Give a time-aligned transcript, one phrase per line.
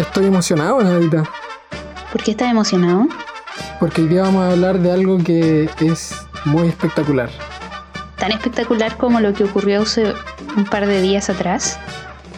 [0.00, 1.24] Estoy emocionado, Nadita,
[2.10, 3.06] ¿Por qué estás emocionado?
[3.78, 7.28] porque hoy día vamos a hablar de algo que es muy espectacular.
[8.16, 10.14] Tan espectacular como lo que ocurrió hace
[10.56, 11.78] un par de días atrás.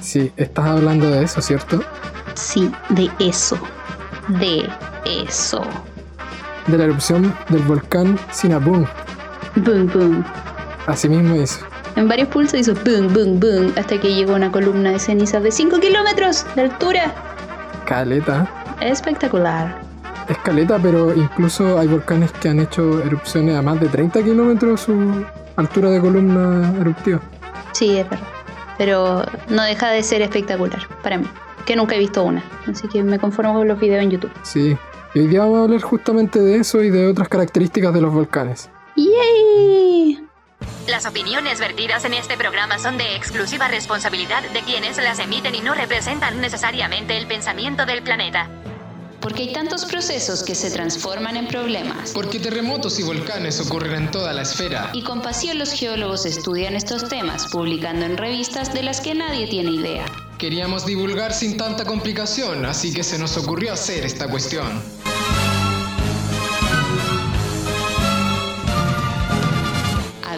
[0.01, 1.85] Sí, estás hablando de eso, ¿cierto?
[2.35, 3.57] Sí, de eso.
[4.27, 4.69] De
[5.07, 5.63] eso.
[6.67, 8.87] De la erupción del volcán Sinabung.
[9.55, 10.25] Boom, boom.
[10.89, 11.61] Así mismo hizo.
[11.95, 15.53] En varios pulsos hizo boom, boom, boom, hasta que llegó una columna de cenizas de
[15.53, 17.15] 5 kilómetros de altura.
[17.93, 18.49] Caleta.
[18.81, 19.79] Espectacular.
[20.27, 24.81] Es caleta, pero incluso hay volcanes que han hecho erupciones a más de 30 kilómetros
[24.81, 27.21] su altura de columna eruptiva.
[27.73, 28.27] Sí, es verdad.
[28.79, 31.27] Pero no deja de ser espectacular para mí,
[31.67, 32.43] que nunca he visto una.
[32.67, 34.33] Así que me conformo con los videos en YouTube.
[34.43, 34.75] Sí.
[35.13, 38.15] Y hoy día vamos a hablar justamente de eso y de otras características de los
[38.15, 38.71] volcanes.
[38.97, 40.32] ¡Yay!
[40.87, 45.61] Las opiniones vertidas en este programa son de exclusiva responsabilidad de quienes las emiten y
[45.61, 48.49] no representan necesariamente el pensamiento del planeta.
[49.21, 52.11] Porque hay tantos procesos que se transforman en problemas.
[52.11, 54.91] Porque terremotos y volcanes ocurren en toda la esfera.
[54.93, 59.47] Y con pasión los geólogos estudian estos temas, publicando en revistas de las que nadie
[59.47, 60.07] tiene idea.
[60.39, 64.83] Queríamos divulgar sin tanta complicación, así que se nos ocurrió hacer esta cuestión.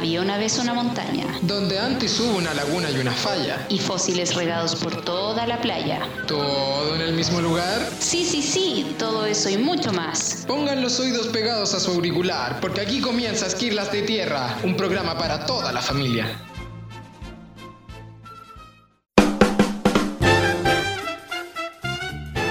[0.05, 3.65] Había una vez una montaña Donde antes hubo una laguna y una falla.
[3.71, 6.01] y fósiles regados por toda la playa.
[6.29, 7.81] ¿Todo en el mismo lugar?
[8.01, 10.45] Sí, sí, sí, todo eso y mucho más.
[10.47, 15.17] Pongan los oídos pegados a su auricular, porque aquí comienza Esquirlas de Tierra, un programa
[15.17, 16.27] para toda la familia.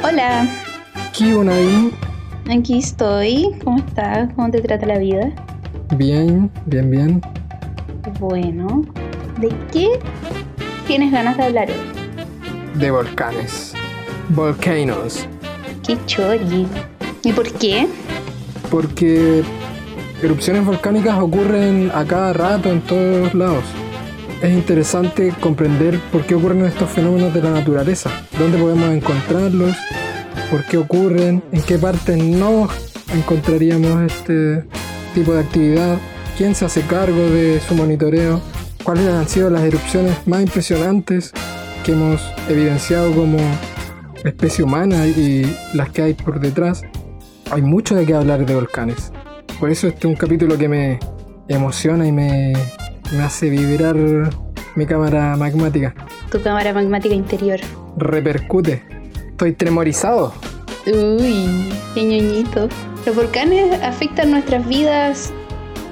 [0.04, 0.48] Hola,
[1.18, 1.92] ¿Qué hubo, Nadine?
[2.52, 3.50] aquí estoy.
[3.64, 4.34] ¿Cómo estás?
[4.36, 5.32] ¿Cómo te trata la vida?
[5.96, 7.22] Bien, bien, bien.
[8.20, 8.84] Bueno,
[9.40, 9.88] ¿de qué
[10.88, 12.78] tienes ganas de hablar hoy?
[12.78, 13.74] De volcanes.
[14.30, 15.26] Volcanoes.
[15.88, 16.68] Qué chori.
[17.24, 17.88] ¿Y por qué?
[18.70, 19.42] Porque
[20.22, 23.64] erupciones volcánicas ocurren a cada rato en todos lados.
[24.42, 29.78] Es interesante comprender por qué ocurren estos fenómenos de la naturaleza, dónde podemos encontrarlos,
[30.52, 32.68] por qué ocurren, en qué parte no
[33.14, 34.66] encontraríamos este
[35.14, 35.98] tipo de actividad,
[36.38, 38.42] quién se hace cargo de su monitoreo,
[38.84, 41.32] cuáles han sido las erupciones más impresionantes
[41.84, 43.38] que hemos evidenciado como
[44.24, 46.84] especie humana y las que hay por detrás.
[47.52, 49.12] Hay mucho de qué hablar de volcanes.
[49.60, 51.00] Por eso este es un capítulo que me
[51.48, 52.54] emociona y me,
[53.12, 53.96] me hace vibrar
[54.76, 55.94] mi cámara magmática.
[56.32, 57.60] Tu cámara magmática interior.
[57.98, 58.84] Repercute.
[59.30, 60.34] Estoy tremorizado.
[60.88, 62.70] Uy, qué ñoñito.
[63.06, 65.34] Los volcanes afectan nuestras vidas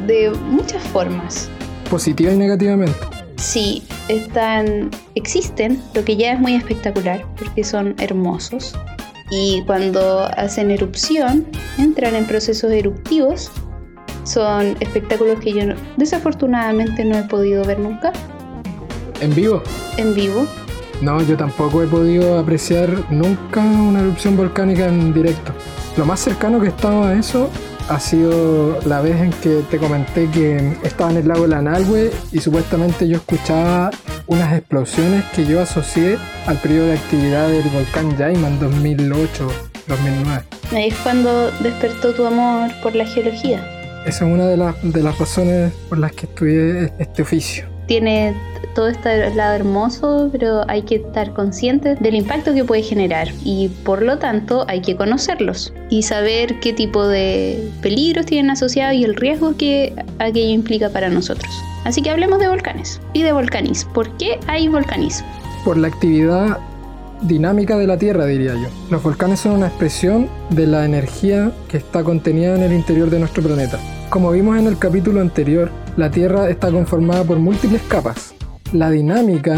[0.07, 1.50] de muchas formas.
[1.89, 2.95] Positiva y negativamente.
[3.38, 8.75] Sí, están, existen, lo que ya es muy espectacular, porque son hermosos.
[9.31, 11.45] Y cuando hacen erupción,
[11.78, 13.50] entran en procesos eruptivos.
[14.23, 18.11] Son espectáculos que yo no- desafortunadamente no he podido ver nunca
[19.19, 19.63] En vivo.
[19.97, 20.45] en vivo.
[21.01, 25.51] No, yo tampoco he podido apreciar nunca una erupción volcánica en directo.
[25.97, 27.50] Lo más cercano que he estado a eso
[27.91, 32.40] ha sido la vez en que te comenté que estaba en el lago Lanalhue y
[32.40, 33.91] supuestamente yo escuchaba
[34.28, 40.44] unas explosiones que yo asocié al periodo de actividad del volcán Yaima en 2008-2009.
[40.72, 43.59] Ahí es cuando despertó tu amor por la geología.
[44.06, 47.66] Esa es una de las, de las razones por las que estudié este oficio.
[47.88, 48.34] Tiene
[48.73, 53.69] todo este lado hermoso, pero hay que estar conscientes del impacto que puede generar y
[53.83, 59.03] por lo tanto hay que conocerlos y saber qué tipo de peligros tienen asociados y
[59.03, 61.51] el riesgo que aquello implica para nosotros.
[61.83, 63.85] Así que hablemos de volcanes y de volcanis.
[63.85, 65.27] ¿Por qué hay volcanismo?
[65.63, 66.59] por la actividad
[67.21, 68.67] dinámica de la Tierra, diría yo.
[68.89, 73.19] Los volcanes son una expresión de la energía que está contenida en el interior de
[73.19, 73.79] nuestro planeta.
[74.09, 78.33] Como vimos en el capítulo anterior, la Tierra está conformada por múltiples capas.
[78.71, 79.57] La dinámica,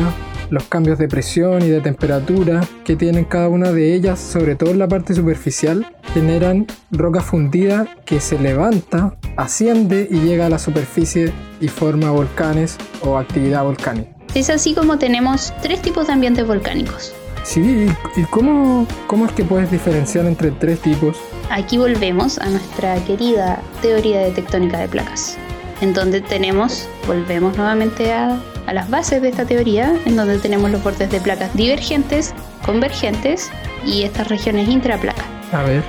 [0.49, 4.71] los cambios de presión y de temperatura que tienen cada una de ellas, sobre todo
[4.71, 5.85] en la parte superficial,
[6.15, 12.77] generan roca fundida que se levanta, asciende y llega a la superficie y forma volcanes
[13.01, 14.09] o actividad volcánica.
[14.33, 17.13] Es así como tenemos tres tipos de ambientes volcánicos.
[17.43, 21.17] Sí, ¿y cómo, cómo es que puedes diferenciar entre tres tipos?
[21.51, 25.37] Aquí volvemos a nuestra querida teoría de tectónica de placas,
[25.81, 30.71] en donde tenemos, volvemos nuevamente a, a las bases de esta teoría, en donde tenemos
[30.71, 32.33] los bordes de placas divergentes,
[32.65, 33.49] convergentes
[33.85, 35.23] y estas regiones intraplaca.
[35.51, 35.83] A ver,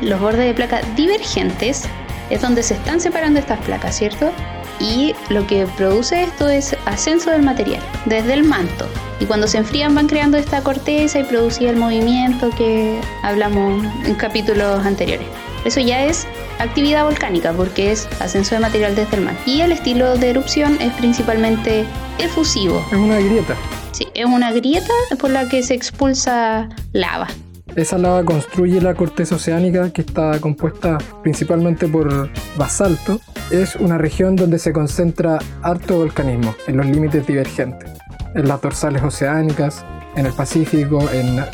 [0.00, 1.84] Los bordes de placa divergentes
[2.28, 4.30] es donde se están separando estas placas, ¿cierto?
[4.78, 8.86] Y lo que produce esto es ascenso del material desde el manto.
[9.20, 14.14] Y cuando se enfrían van creando esta corteza y producía el movimiento que hablamos en
[14.16, 15.26] capítulos anteriores.
[15.64, 16.26] Eso ya es
[16.58, 19.34] actividad volcánica porque es ascenso de material desde el mar.
[19.46, 21.84] Y el estilo de erupción es principalmente
[22.18, 22.84] efusivo.
[22.90, 23.54] Es una grieta.
[23.92, 27.28] Sí, es una grieta por la que se expulsa lava.
[27.74, 33.20] Esa lava construye la corteza oceánica que está compuesta principalmente por basalto.
[33.50, 37.90] Es una región donde se concentra harto volcanismo en los límites divergentes,
[38.34, 39.84] en las dorsales oceánicas,
[40.16, 41.44] en el Pacífico, en,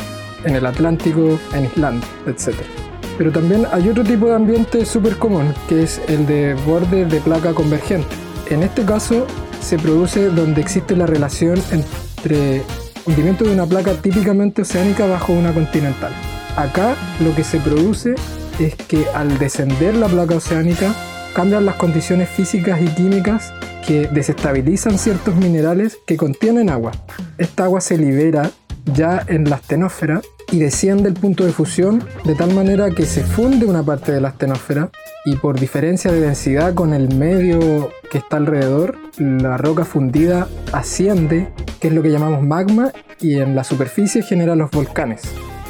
[0.44, 2.81] en el Atlántico, en Islandia, etc.
[3.18, 7.20] Pero también hay otro tipo de ambiente súper común, que es el de borde de
[7.20, 8.08] placa convergente.
[8.50, 9.26] En este caso
[9.60, 12.62] se produce donde existe la relación entre
[13.06, 16.12] hundimiento de una placa típicamente oceánica bajo una continental.
[16.56, 18.14] Acá lo que se produce
[18.58, 20.94] es que al descender la placa oceánica
[21.34, 23.52] cambian las condiciones físicas y químicas
[23.86, 26.92] que desestabilizan ciertos minerales que contienen agua.
[27.38, 28.50] Esta agua se libera
[28.94, 30.20] ya en la astenósfera
[30.52, 34.20] y desciende el punto de fusión de tal manera que se funde una parte de
[34.20, 34.90] la astenósfera
[35.24, 41.48] y por diferencia de densidad con el medio que está alrededor, la roca fundida asciende,
[41.80, 45.22] que es lo que llamamos magma, y en la superficie genera los volcanes.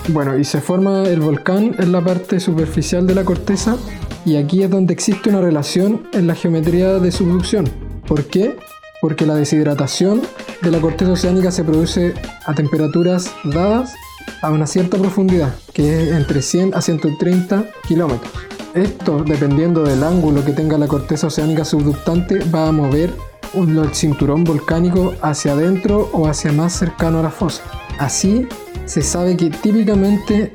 [0.08, 3.76] Bueno, y se forma el volcán en la parte superficial de la corteza
[4.24, 7.68] y aquí es donde existe una relación en la geometría de subducción.
[8.06, 8.56] ¿Por qué?
[9.00, 10.22] Porque la deshidratación
[10.60, 12.14] de la corteza oceánica se produce
[12.46, 13.94] a temperaturas dadas
[14.40, 18.32] a una cierta profundidad, que es entre 100 a 130 kilómetros.
[18.74, 23.12] Esto, dependiendo del ángulo que tenga la corteza oceánica subductante, va a mover
[23.54, 27.62] el cinturón volcánico hacia adentro o hacia más cercano a la fosa.
[27.98, 28.48] Así,
[28.86, 30.52] se sabe que típicamente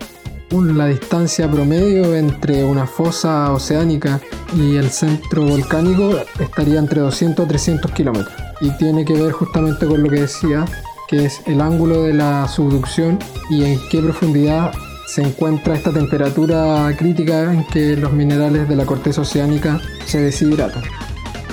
[0.51, 4.19] la distancia promedio entre una fosa oceánica
[4.55, 8.33] y el centro volcánico estaría entre 200 a 300 kilómetros.
[8.61, 10.65] Y tiene que ver justamente con lo que decía,
[11.07, 13.19] que es el ángulo de la subducción
[13.49, 14.71] y en qué profundidad
[15.07, 20.83] se encuentra esta temperatura crítica en que los minerales de la corteza oceánica se deshidratan.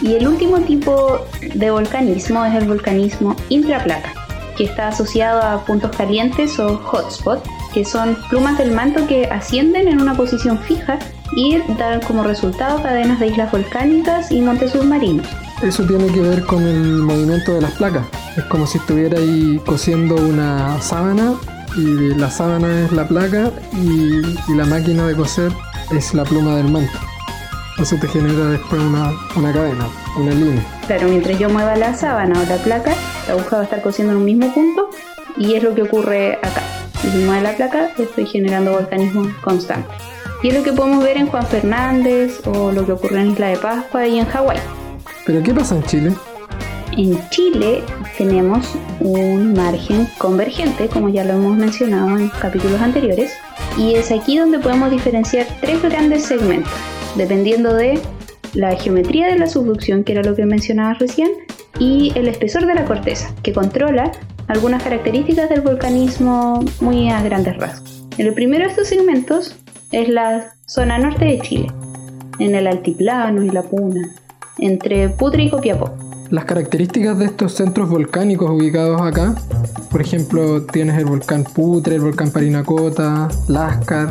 [0.03, 1.25] Y el último tipo
[1.55, 4.13] de volcanismo es el volcanismo intraplaca,
[4.57, 9.89] que está asociado a puntos calientes o hotspots, que son plumas del manto que ascienden
[9.89, 10.99] en una posición fija
[11.37, 15.27] y dan como resultado cadenas de islas volcánicas y montes submarinos.
[15.63, 18.07] Eso tiene que ver con el movimiento de las placas.
[18.37, 21.35] Es como si estuviera ahí cosiendo una sábana
[21.77, 24.21] y la sábana es la placa y,
[24.55, 25.53] la máquina de coser
[25.91, 26.99] es la pluma del manto.
[27.79, 30.65] Eso te genera después una, una, cadena, una línea.
[30.87, 32.95] Claro, mientras yo mueva la sábana o la placa,
[33.27, 34.91] la aguja va a estar cosiendo en un mismo punto
[35.37, 36.63] y es lo que ocurre acá.
[37.01, 39.93] Si mueve la placa, estoy generando volcanismo constante.
[40.43, 43.49] Y es lo que podemos ver en Juan Fernández o lo que ocurre en Isla
[43.49, 44.59] de Pascua y en Hawái.
[45.27, 46.13] ¿Pero qué pasa en Chile?
[46.97, 47.83] En Chile
[48.19, 53.33] tenemos un margen convergente, como ya lo hemos mencionado en capítulos anteriores,
[53.79, 56.73] y es aquí donde podemos diferenciar tres grandes segmentos,
[57.17, 57.99] dependiendo de
[58.53, 61.31] la geometría de la subducción, que era lo que mencionaba recién,
[61.81, 64.13] y el espesor de la corteza, que controla
[64.47, 68.07] algunas características del volcanismo muy a grandes rasgos.
[68.19, 69.57] El primero de estos segmentos
[69.91, 71.67] es la zona norte de Chile,
[72.39, 74.15] en el altiplano y la puna,
[74.59, 75.91] entre Putre y Copiapó.
[76.31, 79.35] Las características de estos centros volcánicos ubicados acá,
[79.91, 84.09] por ejemplo, tienes el volcán Putre, el volcán Parinacota, Lascar,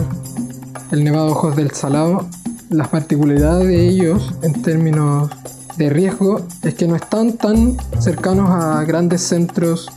[0.91, 2.27] el Nevado Ojos del Salado.
[2.70, 5.29] Las particularidades de ellos en términos
[5.77, 9.91] de riesgo es que no están tan cercanos a grandes centros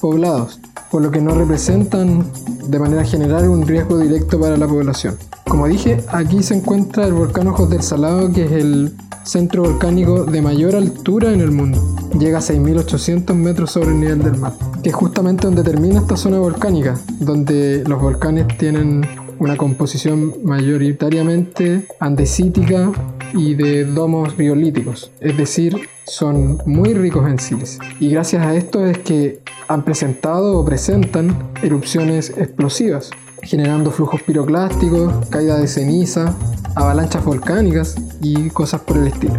[0.00, 0.60] poblados,
[0.90, 2.24] por lo que no representan
[2.66, 5.16] de manera general un riesgo directo para la población.
[5.46, 10.24] Como dije, aquí se encuentra el volcán Ojos del Salado, que es el centro volcánico
[10.24, 11.80] de mayor altura en el mundo.
[12.18, 16.16] Llega a 6.800 metros sobre el nivel del mar, que es justamente donde termina esta
[16.16, 19.06] zona volcánica, donde los volcanes tienen
[19.40, 22.92] una composición mayoritariamente andesítica
[23.32, 27.78] y de domos biolíticos, es decir, son muy ricos en sílice.
[28.00, 33.10] Y gracias a esto es que han presentado o presentan erupciones explosivas,
[33.42, 36.36] generando flujos piroclásticos, caída de ceniza,
[36.74, 39.38] avalanchas volcánicas y cosas por el estilo.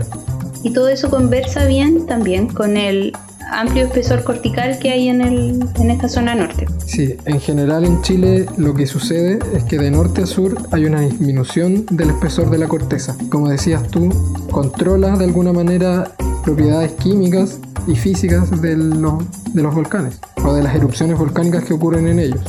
[0.64, 3.14] Y todo eso conversa bien también con el
[3.52, 6.66] amplio espesor cortical que hay en, el, en esta zona norte.
[6.86, 10.86] Sí, en general en Chile lo que sucede es que de norte a sur hay
[10.86, 13.16] una disminución del espesor de la corteza.
[13.30, 14.10] Como decías tú,
[14.50, 16.12] controla de alguna manera
[16.44, 21.74] propiedades químicas y físicas de los, de los volcanes o de las erupciones volcánicas que
[21.74, 22.42] ocurren en ellos.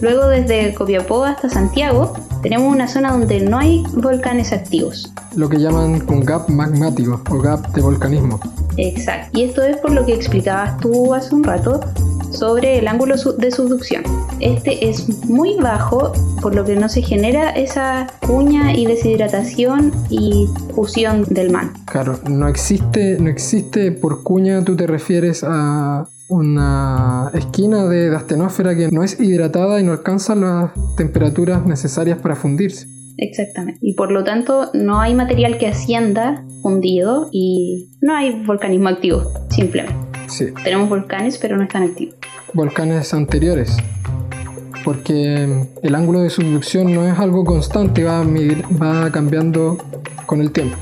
[0.00, 5.12] Luego desde Copiapó hasta Santiago Tenemos una zona donde no hay volcanes activos.
[5.34, 8.38] Lo que llaman un gap magmático o gap de volcanismo.
[8.78, 9.38] Exacto.
[9.38, 11.80] Y esto es por lo que explicabas tú hace un rato
[12.30, 14.02] sobre el ángulo de subducción.
[14.40, 20.48] Este es muy bajo, por lo que no se genera esa cuña y deshidratación y
[20.74, 21.72] fusión del man.
[21.86, 28.76] Claro, no existe, no existe por cuña, tú te refieres a una esquina de astenósfera
[28.76, 32.97] que no es hidratada y no alcanza las temperaturas necesarias para fundirse.
[33.18, 33.80] Exactamente.
[33.82, 39.24] Y por lo tanto no hay material que ascienda fundido y no hay volcanismo activo,
[39.50, 39.96] simplemente.
[40.28, 40.46] Sí.
[40.62, 42.14] Tenemos volcanes, pero no están activos.
[42.54, 43.76] Volcanes anteriores.
[44.84, 49.76] Porque el ángulo de subducción no es algo constante, va, va cambiando
[50.26, 50.76] con el tiempo.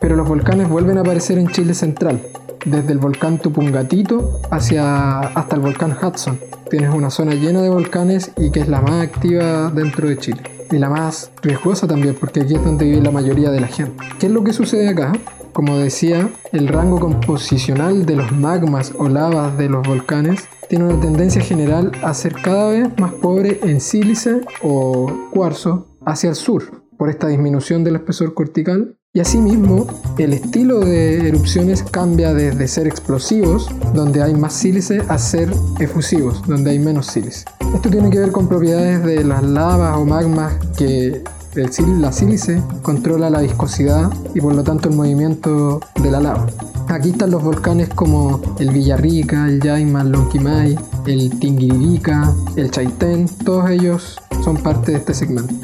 [0.00, 2.20] Pero los volcanes vuelven a aparecer en Chile central,
[2.66, 6.38] desde el volcán Tupungatito hacia, hasta el volcán Hudson.
[6.70, 10.55] Tienes una zona llena de volcanes y que es la más activa dentro de Chile.
[10.70, 14.04] Y la más riesgosa también, porque aquí es donde vive la mayoría de la gente.
[14.18, 15.12] ¿Qué es lo que sucede acá?
[15.52, 21.00] Como decía, el rango composicional de los magmas o lavas de los volcanes tiene una
[21.00, 26.82] tendencia general a ser cada vez más pobre en sílice o cuarzo hacia el sur,
[26.98, 28.98] por esta disminución del espesor cortical.
[29.16, 29.86] Y asimismo,
[30.18, 36.42] el estilo de erupciones cambia desde ser explosivos, donde hay más sílice, a ser efusivos,
[36.46, 37.46] donde hay menos sílice.
[37.74, 43.30] Esto tiene que ver con propiedades de las lavas o magmas que la sílice controla
[43.30, 46.46] la viscosidad y por lo tanto el movimiento de la lava.
[46.88, 53.30] Aquí están los volcanes como el Villarrica, el Yaima, el Lonquimay, el Tinguiririca, el Chaitén,
[53.46, 55.54] todos ellos son parte de este segmento.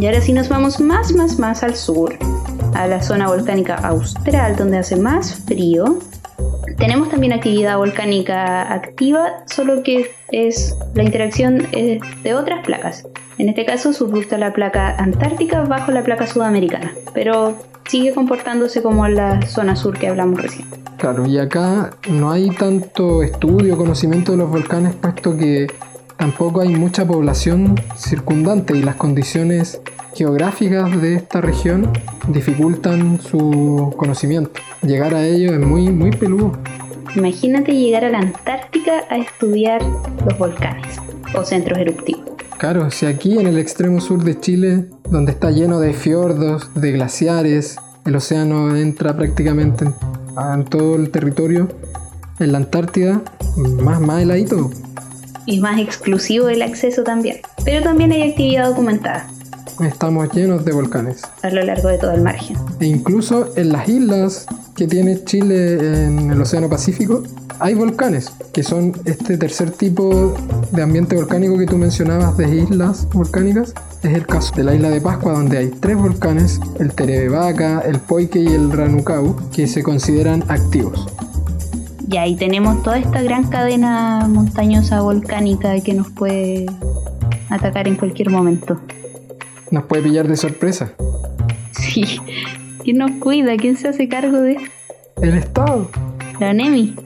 [0.00, 2.16] Y ahora si nos vamos más, más, más al sur,
[2.74, 5.98] a la zona volcánica austral donde hace más frío,
[6.76, 13.06] tenemos también actividad volcánica activa, solo que es la interacción de otras placas.
[13.38, 17.56] En este caso subducta la placa antártica bajo la placa sudamericana, pero
[17.88, 20.66] sigue comportándose como la zona sur que hablamos recién.
[20.98, 25.68] Claro, y acá no hay tanto estudio, conocimiento de los volcanes, puesto que
[26.18, 29.80] tampoco hay mucha población circundante y las condiciones
[30.14, 31.90] geográficas de esta región
[32.28, 34.60] dificultan su conocimiento.
[34.82, 36.58] Llegar a ello es muy, muy peludo.
[37.16, 39.80] Imagínate llegar a la Antártica a estudiar
[40.26, 40.98] los volcanes
[41.34, 42.24] o centros eruptivos.
[42.58, 46.92] Claro, si aquí en el extremo sur de Chile, donde está lleno de fiordos, de
[46.92, 51.68] glaciares, el océano entra prácticamente en, todo el territorio,
[52.40, 53.22] en la Antártida,
[53.80, 54.70] más, más heladito.
[55.50, 57.38] Y más exclusivo el acceso también.
[57.64, 59.30] Pero también hay actividad documentada
[59.86, 61.22] estamos llenos de volcanes.
[61.42, 62.56] A lo largo de todo el margen.
[62.80, 67.22] E incluso en las islas que tiene Chile en el Océano Pacífico,
[67.60, 70.34] hay volcanes, que son este tercer tipo
[70.70, 73.74] de ambiente volcánico que tú mencionabas de islas volcánicas.
[74.02, 77.98] Es el caso de la isla de Pascua, donde hay tres volcanes, el Terebevaca, el
[77.98, 81.06] Poike y el Ranucau, que se consideran activos.
[82.10, 86.66] Y ahí tenemos toda esta gran cadena montañosa volcánica que nos puede
[87.50, 88.80] atacar en cualquier momento
[89.70, 90.92] nos puede pillar de sorpresa.
[91.72, 92.04] Sí.
[92.82, 93.56] ¿Quién nos cuida?
[93.56, 94.56] ¿Quién se hace cargo de
[95.20, 95.90] El Estado.
[96.40, 96.96] La ONEMI.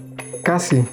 [0.42, 0.85] Casi.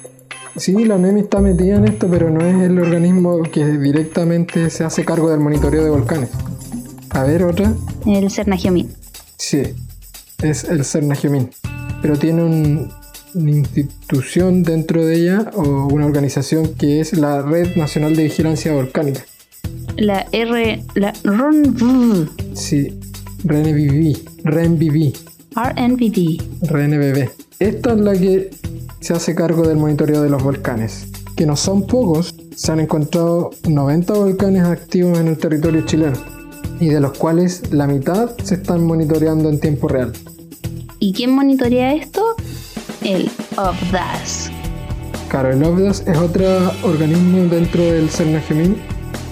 [0.56, 4.84] Sí, la ONEMI está metida en esto, pero no es el organismo que directamente se
[4.84, 6.30] hace cargo del monitoreo de volcanes.
[7.10, 7.72] A ver, otra.
[8.06, 8.92] El Cernagiomín.
[9.36, 9.62] Sí,
[10.42, 11.50] es el Cernagiomín.
[12.02, 12.88] Pero tiene
[13.34, 18.72] una institución dentro de ella o una organización que es la Red Nacional de Vigilancia
[18.72, 19.24] Volcánica
[20.00, 22.28] la R, la RNBV.
[22.54, 22.98] Sí,
[23.44, 25.12] RNBV, RNBV.
[25.54, 26.42] RNBV.
[26.62, 27.30] RNBV.
[27.58, 28.50] Esta es la que
[29.00, 33.50] se hace cargo del monitoreo de los volcanes, que no son pocos, se han encontrado
[33.68, 36.18] 90 volcanes activos en el territorio chileno,
[36.80, 40.12] y de los cuales la mitad se están monitoreando en tiempo real.
[40.98, 42.36] ¿Y quién monitorea esto?
[43.02, 44.50] El OBDAS.
[45.28, 46.44] Claro, el OBDAS es otro
[46.82, 48.76] organismo dentro del CERNAGEMIN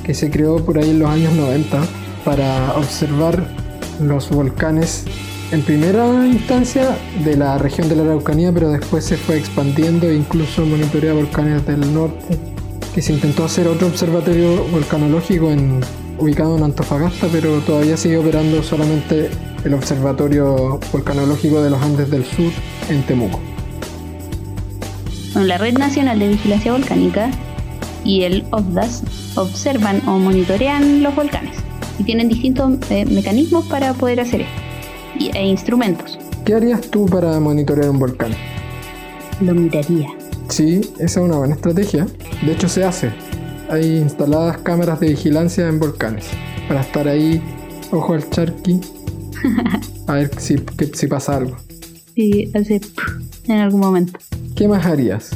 [0.05, 1.83] que se creó por ahí en los años 90
[2.25, 3.47] para observar
[4.01, 5.05] los volcanes
[5.51, 10.15] en primera instancia de la región de la Araucanía, pero después se fue expandiendo e
[10.15, 12.39] incluso monitorea volcanes del norte,
[12.95, 15.81] que se intentó hacer otro observatorio volcanológico en,
[16.19, 19.31] ubicado en Antofagasta, pero todavía sigue operando solamente
[19.65, 22.53] el observatorio volcanológico de los Andes del Sur
[22.89, 23.41] en Temuco.
[25.47, 27.31] La Red Nacional de Vigilancia Volcánica
[28.05, 29.03] y el OVDAS
[29.37, 31.57] observan o monitorean los volcanes
[31.99, 34.53] y tienen distintos eh, mecanismos para poder hacer esto
[35.19, 36.19] y, e instrumentos.
[36.45, 38.33] ¿Qué harías tú para monitorear un volcán?
[39.41, 40.09] Lo miraría.
[40.49, 42.07] Sí, esa es una buena estrategia.
[42.45, 43.11] De hecho se hace.
[43.71, 46.25] hay instaladas cámaras de vigilancia en volcanes
[46.69, 47.43] para estar ahí,
[47.91, 48.81] ojo al charqui,
[50.07, 51.57] a ver si, que- si pasa algo.
[52.15, 52.81] Y hace
[53.47, 54.19] en algún momento.
[54.59, 55.31] ¿Qué más harías?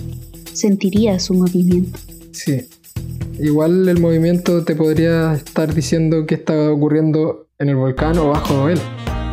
[0.53, 1.97] Sentiría su movimiento.
[2.33, 2.69] Sí.
[3.39, 8.69] Igual el movimiento te podría estar diciendo qué está ocurriendo en el volcán o bajo
[8.69, 8.81] él.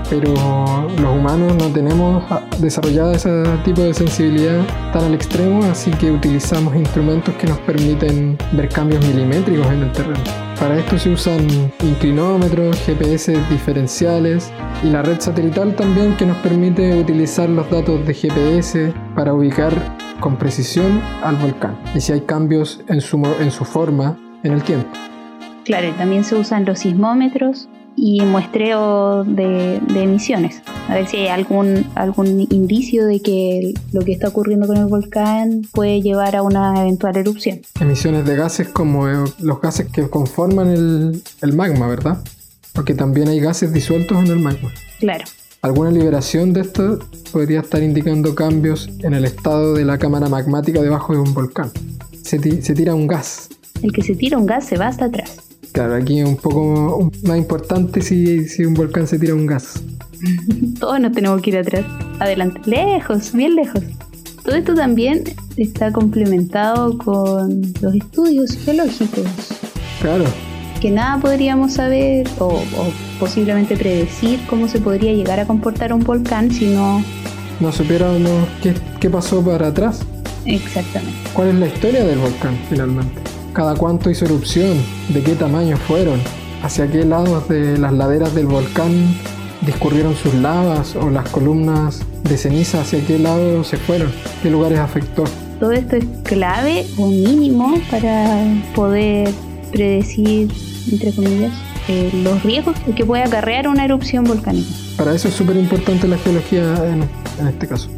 [0.10, 2.24] Pero los humanos no tenemos
[2.60, 4.62] desarrollada ese tipo de sensibilidad
[4.92, 9.92] tan al extremo, así que utilizamos instrumentos que nos permiten ver cambios milimétricos en el
[9.92, 10.20] terreno.
[10.60, 11.48] Para esto se usan
[11.82, 14.52] inclinómetros, GPS diferenciales
[14.84, 19.74] y la red satelital también que nos permite utilizar los datos de GPS para ubicar
[20.20, 24.64] con precisión al volcán y si hay cambios en su, en su forma en el
[24.64, 24.90] tiempo.
[25.64, 27.70] Claro, también se usan los sismómetros
[28.02, 30.62] y muestreo de, de emisiones.
[30.88, 34.86] A ver si hay algún, algún indicio de que lo que está ocurriendo con el
[34.86, 37.62] volcán puede llevar a una eventual erupción.
[37.80, 42.24] Emisiones de gases como eh, los gases que conforman el, el magma, ¿verdad?
[42.74, 44.72] Porque también hay gases disueltos en el magma.
[45.00, 45.26] Claro.
[45.62, 47.00] Alguna liberación de esto
[47.34, 51.72] podría estar indicando cambios en el estado de la cámara magmática debajo de un volcán.
[52.24, 53.50] Se tira un gas.
[53.82, 55.49] El que se tira un gas se va hasta atrás.
[55.72, 59.82] Claro, aquí es un poco más importante si, si un volcán se tira un gas.
[60.80, 61.86] Todos nos tenemos que ir atrás.
[62.20, 62.62] Adelante.
[62.66, 63.84] Lejos, bien lejos.
[64.44, 65.24] Todo esto también
[65.58, 69.26] está complementado con los estudios geológicos.
[70.02, 70.26] Claro,
[70.80, 76.00] que nada podríamos saber o, o posiblemente predecir cómo se podría llegar a comportar un
[76.00, 77.04] volcán si no
[77.60, 80.00] no supiéramos qué, qué pasó para atrás.
[80.46, 81.18] exactamente.
[81.34, 83.22] ¿Cuál es la historia del volcán finalmente?
[83.54, 84.78] ¿Cada cuánto hizo erupción?
[85.10, 86.20] ¿De qué tamaño fueron?
[86.62, 89.16] ¿Hacia qué lados de las laderas del volcán
[89.62, 94.12] discurrieron sus lavas o las columnas de ceniza hacia qué lado se fueron?
[94.44, 95.24] ¿Qué lugares afectó?
[95.60, 98.38] Todo esto es clave o mínimo para
[98.76, 99.30] poder
[99.72, 100.52] predecir,
[100.92, 101.54] entre comillas,
[101.88, 104.70] eh, los riesgos que puede acarrear una erupción volcánica.
[104.96, 107.04] Para eso es súper importante la geología en,
[107.40, 107.90] en este caso.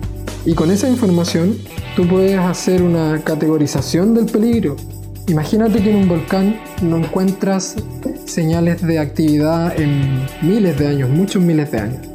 [0.45, 1.57] Y con esa información
[1.95, 4.75] tú puedes hacer una categorización del peligro.
[5.27, 7.75] Imagínate que en un volcán no encuentras
[8.25, 12.07] señales de actividad en miles de años, muchos miles de años.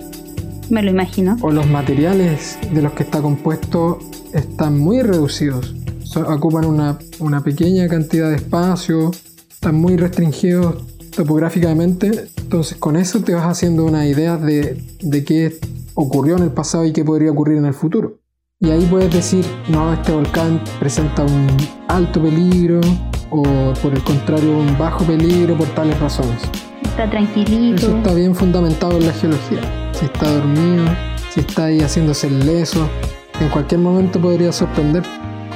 [0.69, 1.37] Me lo imagino.
[1.42, 4.01] O los materiales de los que está compuesto
[4.33, 5.75] están muy reducidos.
[6.03, 9.12] So- ocupan una, una pequeña cantidad de espacio,
[9.49, 10.77] están muy restringidos
[11.14, 12.29] topográficamente.
[12.37, 15.59] Entonces con eso te vas haciendo una idea de, de qué
[15.95, 18.19] ocurrió en el pasado y qué podría ocurrir en el futuro.
[18.59, 21.47] Y ahí puedes decir, no, este volcán presenta un
[21.88, 22.81] alto peligro
[23.29, 23.42] o
[23.83, 26.42] por el contrario un bajo peligro por tales razones.
[26.83, 27.77] Está tranquilito.
[27.77, 29.61] Eso está bien fundamentado en la geología.
[29.92, 30.87] Si está dormido,
[31.29, 32.88] si está ahí haciéndose el leso,
[33.40, 35.03] en cualquier momento podría sorprender.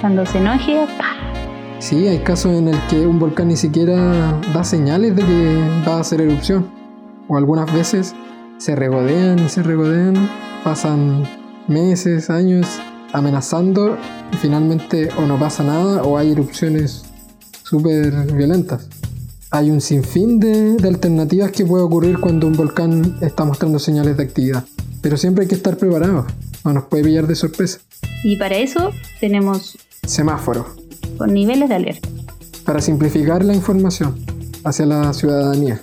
[0.03, 1.17] Cuando se enoje, ¡pah!
[1.79, 5.95] Sí, hay casos en el que un volcán ni siquiera da señales de que va
[5.95, 6.71] a hacer erupción.
[7.29, 8.15] O algunas veces
[8.59, 10.29] se regodean y se regodean,
[10.63, 11.27] pasan
[11.67, 12.79] meses, años
[13.13, 13.97] amenazando
[14.33, 17.03] y finalmente o no pasa nada o hay erupciones
[17.63, 18.89] súper violentas.
[19.51, 24.17] Hay un sinfín de, de alternativas que puede ocurrir cuando un volcán está mostrando señales
[24.17, 24.65] de actividad.
[25.03, 26.27] Pero siempre hay que estar preparados,
[26.65, 27.79] no nos puede pillar de sorpresa.
[28.23, 30.67] Y para eso tenemos Semáforo,
[31.19, 32.09] con niveles de alerta.
[32.65, 34.15] para simplificar la información
[34.65, 35.81] hacia la ciudadanía.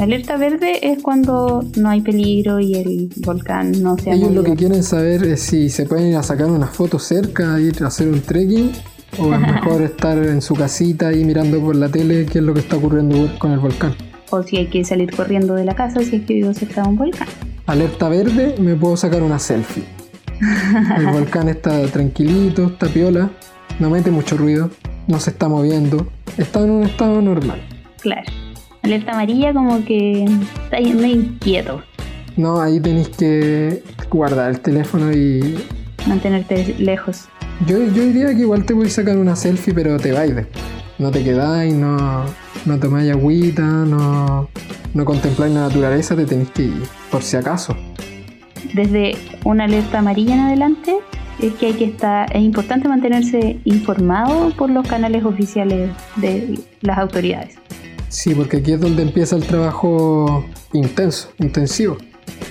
[0.00, 4.32] La alerta verde es cuando no hay peligro y el volcán no se ha Ellos
[4.32, 7.84] lo que quieren saber es si se pueden ir a sacar una foto cerca, ir
[7.84, 8.72] a hacer un trekking,
[9.18, 12.54] o es mejor estar en su casita ahí mirando por la tele qué es lo
[12.54, 13.94] que está ocurriendo con el volcán.
[14.30, 16.88] O si hay que salir corriendo de la casa si es que vivo cerca de
[16.88, 17.28] un volcán.
[17.66, 19.84] Alerta verde, me puedo sacar una selfie.
[20.96, 23.30] El volcán está tranquilito, está piola,
[23.78, 24.70] no mete mucho ruido,
[25.08, 27.60] no se está moviendo, está en un estado normal.
[28.00, 28.39] Claro.
[28.82, 31.82] Alerta amarilla como que está medio inquieto.
[32.36, 35.58] No, ahí tenéis que guardar el teléfono y
[36.06, 37.28] Mantenerte lejos.
[37.66, 40.34] Yo, yo diría que igual te voy a sacar una selfie, pero te vais.
[40.98, 42.24] No te quedáis, no,
[42.64, 44.48] no tomáis agüita, no,
[44.94, 47.76] no contempláis la naturaleza, te tenéis que ir, por si acaso.
[48.74, 50.96] Desde una alerta amarilla en adelante
[51.40, 56.98] es que hay que estar, es importante mantenerse informado por los canales oficiales de las
[56.98, 57.56] autoridades.
[58.10, 61.96] Sí, porque aquí es donde empieza el trabajo intenso, intensivo.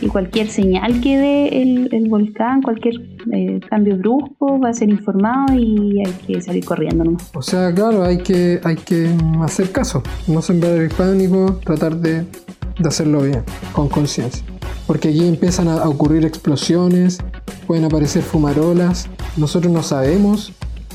[0.01, 2.95] Y cualquier señal que dé el, el volcán, cualquier
[3.33, 7.29] eh, cambio brusco va a ser informado y hay que salir corriendo nomás.
[7.35, 12.21] O sea, claro, hay que, hay que hacer caso, no sembrar el pánico, tratar de,
[12.21, 13.43] de hacerlo bien,
[13.73, 14.45] con conciencia.
[14.87, 17.19] Porque aquí empiezan a ocurrir explosiones,
[17.67, 20.53] pueden aparecer fumarolas, nosotros no sabemos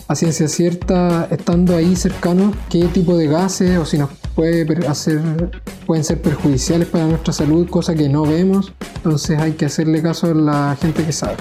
[0.09, 5.21] a ciencia cierta, estando ahí cercanos, qué tipo de gases o si nos puede hacer,
[5.87, 8.73] pueden ser perjudiciales para nuestra salud, cosa que no vemos.
[8.97, 11.37] Entonces hay que hacerle caso a la gente que sabe.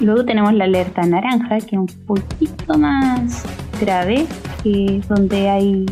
[0.00, 3.44] Luego tenemos la alerta naranja, que es un poquito más
[3.80, 4.26] grave,
[4.62, 5.86] que donde hay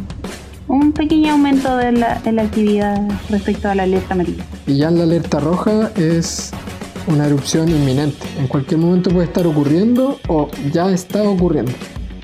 [0.68, 4.44] un pequeño aumento de la, de la actividad respecto a la alerta amarilla.
[4.66, 6.52] Y ya en la alerta roja es
[7.06, 8.26] una erupción inminente.
[8.38, 11.72] En cualquier momento puede estar ocurriendo o ya está ocurriendo.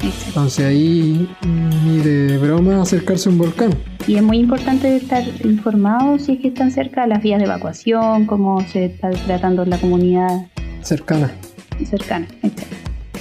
[0.02, 1.28] Entonces ahí
[1.84, 3.70] ni de broma acercarse a un volcán.
[4.06, 8.26] Y es muy importante estar informado si es que están cerca las vías de evacuación,
[8.26, 10.46] cómo se está tratando la comunidad
[10.82, 11.30] cercana.
[11.88, 12.26] Cercana,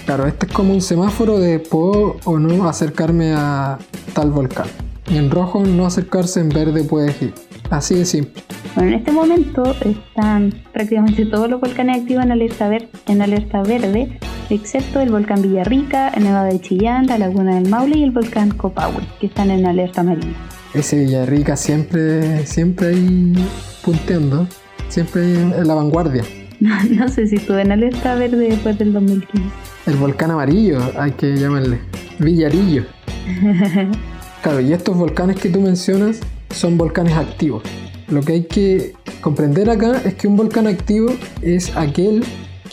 [0.05, 3.77] Claro, este es como un semáforo de puedo o no acercarme a
[4.13, 4.67] tal volcán.
[5.09, 7.33] En rojo no acercarse, en verde puedes ir.
[7.71, 8.43] Así de simple.
[8.75, 12.69] Bueno, en este momento están prácticamente todos los volcanes activos en alerta,
[13.07, 14.19] en alerta verde,
[14.49, 18.51] excepto el volcán Villarrica, el Nevado de Chillán, la Laguna del Maule y el volcán
[18.51, 20.33] Copahue, que están en alerta marina.
[20.73, 23.33] Ese Villarrica siempre, siempre ahí
[23.83, 24.47] punteando,
[24.89, 26.23] siempre en la vanguardia.
[26.59, 29.47] No, sé si estuve en alerta verde después del 2015.
[29.85, 31.79] El volcán amarillo, hay que llamarle.
[32.19, 32.83] Villarillo.
[34.41, 36.19] claro, y estos volcanes que tú mencionas
[36.53, 37.63] son volcanes activos.
[38.07, 41.09] Lo que hay que comprender acá es que un volcán activo
[41.41, 42.23] es aquel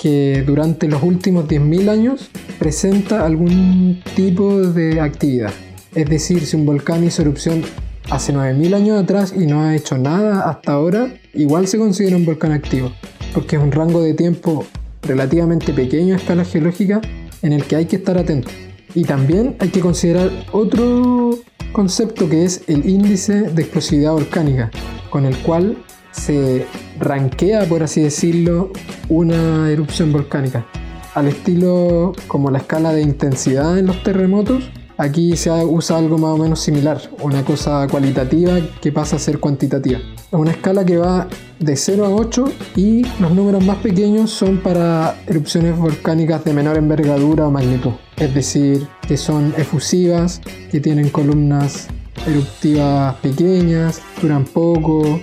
[0.00, 5.52] que durante los últimos 10.000 años presenta algún tipo de actividad.
[5.94, 7.62] Es decir, si un volcán hizo erupción
[8.10, 12.24] hace 9.000 años atrás y no ha hecho nada hasta ahora, igual se considera un
[12.24, 12.92] volcán activo,
[13.34, 14.64] porque es un rango de tiempo
[15.02, 17.00] relativamente pequeño a escala geológica
[17.42, 18.48] en el que hay que estar atento.
[18.94, 21.38] Y también hay que considerar otro
[21.76, 24.70] concepto que es el índice de explosividad volcánica,
[25.10, 25.76] con el cual
[26.10, 26.64] se
[26.98, 28.70] rankea, por así decirlo,
[29.10, 30.64] una erupción volcánica.
[31.12, 36.30] Al estilo como la escala de intensidad en los terremotos, aquí se usa algo más
[36.30, 39.98] o menos similar, una cosa cualitativa que pasa a ser cuantitativa.
[40.36, 42.44] Es una escala que va de 0 a 8
[42.76, 48.34] y los números más pequeños son para erupciones volcánicas de menor envergadura o magnitud es
[48.34, 51.88] decir, que son efusivas, que tienen columnas
[52.26, 55.20] eruptivas pequeñas, duran poco,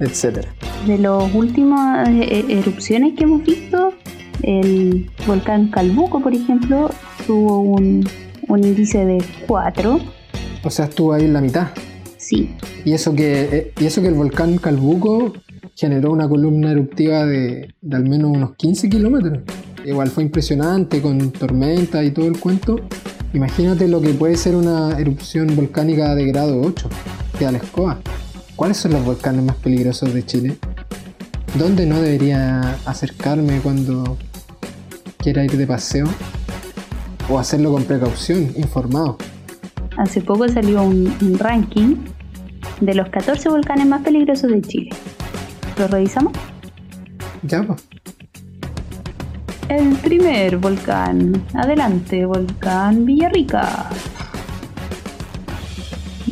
[0.00, 0.46] etc.
[0.86, 3.92] De las últimas eh, eh, erupciones que hemos visto,
[4.42, 6.90] el volcán Calbuco, por ejemplo,
[7.26, 8.08] tuvo un,
[8.48, 10.00] índice de 4.
[10.62, 11.68] O sea, estuvo ahí en la mitad.
[12.26, 12.54] Sí.
[12.84, 15.34] Y eso que, eh, y eso que el volcán Calbuco
[15.74, 19.40] generó una columna eruptiva de, de al menos unos 15 kilómetros
[19.84, 22.80] igual fue impresionante con tormenta y todo el cuento.
[23.32, 26.88] Imagínate lo que puede ser una erupción volcánica de grado 8,
[27.38, 28.00] que la escoba.
[28.56, 30.56] ¿Cuáles son los volcanes más peligrosos de Chile?
[31.58, 34.16] ¿Dónde no debería acercarme cuando
[35.18, 36.06] quiera ir de paseo?
[37.28, 39.18] O hacerlo con precaución, informado.
[39.96, 41.96] Hace poco salió un, un ranking
[42.80, 44.90] de los 14 volcanes más peligrosos de Chile.
[45.78, 46.32] ¿Lo revisamos?
[47.42, 47.86] Ya, pues.
[49.68, 51.42] El primer volcán.
[51.54, 53.88] Adelante, volcán Villarrica.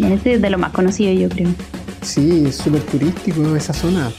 [0.01, 1.49] Este es de lo más conocido, yo creo.
[2.03, 4.11] Sí, es súper turístico esa zona.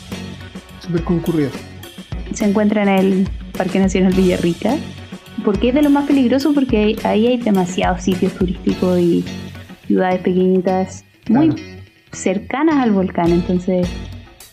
[0.79, 1.51] Súper concurrido.
[2.33, 4.75] Se encuentra en el Parque Nacional Villarrica.
[5.43, 6.53] ¿Por qué es de lo más peligroso?
[6.53, 9.25] Porque ahí hay demasiados sitios turísticos y
[9.87, 11.72] ciudades pequeñitas muy
[12.13, 13.31] cercanas al volcán.
[13.31, 13.87] Entonces,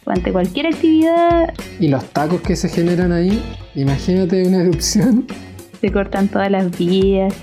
[0.06, 1.54] ante cualquier actividad.
[1.78, 3.42] Y los tacos que se generan ahí,
[3.74, 5.26] imagínate una erupción.
[5.80, 7.34] Se cortan todas las vías.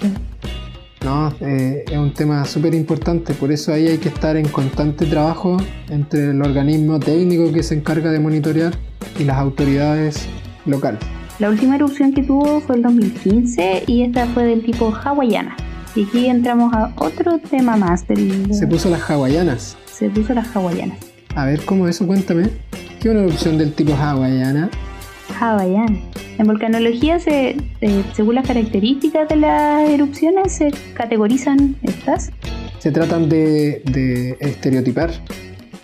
[1.03, 5.05] No, eh, es un tema súper importante, por eso ahí hay que estar en constante
[5.05, 5.57] trabajo
[5.89, 8.73] entre el organismo técnico que se encarga de monitorear
[9.17, 10.27] y las autoridades
[10.65, 10.99] locales.
[11.39, 15.55] La última erupción que tuvo fue el 2015 y esta fue del tipo hawaiana.
[15.95, 18.53] Y aquí entramos a otro tema más del...
[18.53, 19.77] Se puso las hawaianas.
[19.97, 20.99] Se puso las hawaianas.
[21.33, 22.05] A ver, ¿cómo eso?
[22.05, 22.49] Cuéntame.
[23.01, 24.69] ¿Qué es una erupción del tipo hawaiana?
[25.39, 25.97] Hawaiana.
[26.37, 32.29] En volcanología, se, eh, según las características de las erupciones, se categorizan estas.
[32.77, 35.09] Se tratan de, de estereotipar,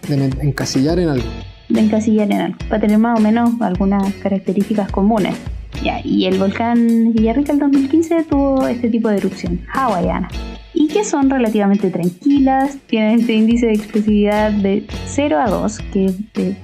[0.07, 1.27] de encasillar en algo.
[1.69, 5.35] De encasillar en algo, para tener más o menos algunas características comunes.
[5.83, 10.29] Ya, y el volcán Villarrica el 2015 tuvo este tipo de erupción, hawaiana
[10.73, 16.05] y que son relativamente tranquilas, tienen este índice de explosividad de 0 a 2, que
[16.05, 16.15] es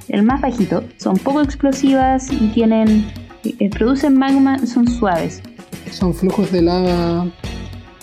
[0.08, 3.06] el más bajito, son poco explosivas y tienen
[3.43, 5.41] eh, producen magma, son suaves.
[5.91, 7.28] Son flujos de lava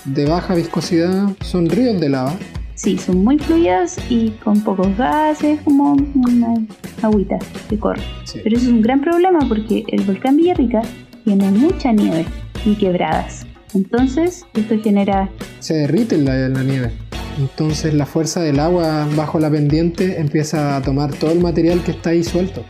[0.06, 2.34] de baja viscosidad, son ríos de lava.
[2.74, 6.54] Sí, son muy fluidas y con pocos gases, como una
[7.02, 7.38] agüita
[7.68, 8.02] que corre.
[8.32, 10.82] Pero eso es un gran problema porque el volcán Villarrica
[11.24, 12.26] tiene mucha nieve
[12.64, 13.46] y quebradas.
[13.76, 15.28] Entonces, esto genera...
[15.60, 16.92] Se derrite la, la nieve.
[17.38, 21.90] Entonces la fuerza del agua bajo la pendiente empieza a tomar todo el material que
[21.90, 22.64] está ahí suelto.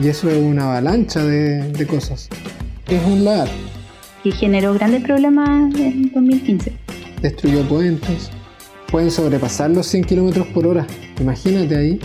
[0.00, 2.28] Y eso es una avalancha de, de cosas.
[2.86, 3.48] Es un lar.
[4.22, 6.72] que generó grandes problemas en 2015.
[7.20, 8.30] Destruyó puentes.
[8.92, 10.86] Pueden sobrepasar los 100 kilómetros por hora.
[11.20, 11.98] Imagínate ahí.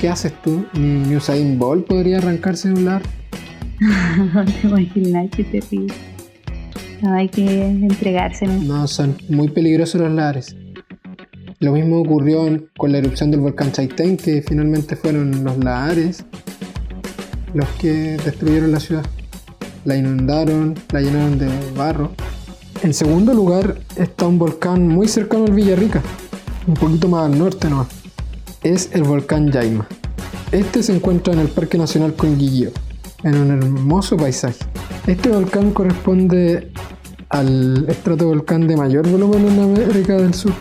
[0.00, 0.64] ¿Qué haces tú?
[0.72, 3.02] Ni Usain Bolt podría arrancarse de un lar.
[4.34, 5.94] No te imaginas qué terrible.
[7.02, 8.46] No, hay que entregarse.
[8.46, 8.86] ¿no?
[8.88, 10.56] Son muy peligrosos los lares.
[11.60, 16.24] Lo mismo ocurrió con la erupción del volcán Chaitén, que finalmente fueron los lahares
[17.54, 19.04] los que destruyeron la ciudad.
[19.84, 22.12] La inundaron, la llenaron de barro.
[22.82, 26.02] En segundo lugar está un volcán muy cercano al Villarrica,
[26.66, 27.88] un poquito más al norte nomás.
[28.62, 29.86] Es el volcán Yaima.
[30.52, 32.70] Este se encuentra en el Parque Nacional Conguillío,
[33.24, 34.64] en un hermoso paisaje.
[35.06, 36.70] Este volcán corresponde
[37.28, 40.52] al estratovolcán de mayor volumen en América del Sur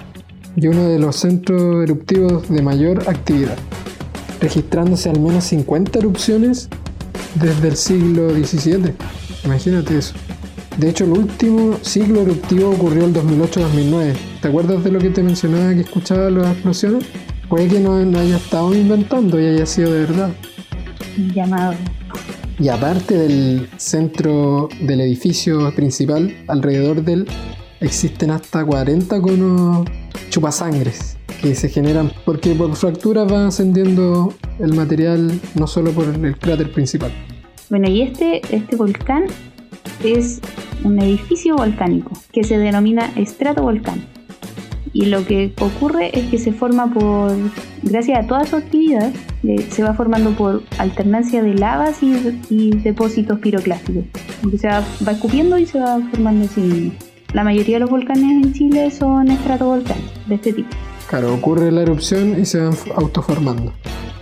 [0.56, 3.58] y uno de los centros eruptivos de mayor actividad,
[4.42, 6.70] registrándose al menos 50 erupciones
[7.36, 8.94] desde el siglo XVII.
[9.46, 10.16] Imagínate eso.
[10.78, 14.14] De hecho, el último ciclo eruptivo ocurrió el 2008-2009.
[14.42, 17.06] ¿Te acuerdas de lo que te mencionaba que escuchaba las explosiones?
[17.50, 20.30] Puede que no, no haya estado inventando y haya sido de verdad.
[21.34, 21.74] Llamado.
[22.60, 27.28] Y aparte del centro del edificio principal, alrededor de él
[27.82, 29.88] existen hasta 40 conos
[30.30, 36.38] chupasangres que se generan porque por fracturas va ascendiendo el material no solo por el
[36.38, 37.12] cráter principal.
[37.70, 39.26] Bueno, y este, este volcán
[40.04, 40.42] es
[40.84, 44.17] un edificio volcánico que se denomina estratovolcán.
[44.98, 47.32] Y lo que ocurre es que se forma por,
[47.84, 53.38] gracias a toda su actividad, eh, se va formando por alternancia de lavas y, depósitos
[53.38, 54.06] piroclásticos.
[54.52, 56.92] O sea, va escupiendo y se va formando así.
[57.32, 60.70] La mayoría de los volcanes en Chile son estratovolcanes de este tipo.
[61.08, 63.74] Claro, ocurre la erupción y se van autoformando.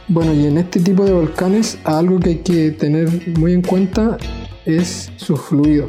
[0.10, 3.08] Bueno, y en este tipo de volcanes algo que hay que tener
[3.40, 4.18] muy en cuenta
[4.66, 5.88] es su fluido,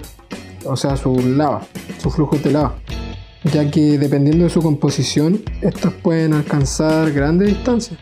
[0.64, 1.66] o sea, su lava,
[1.99, 2.77] su flujo de lava,
[3.52, 7.98] ya que dependiendo de su composición, estos pueden alcanzar grandes distancias,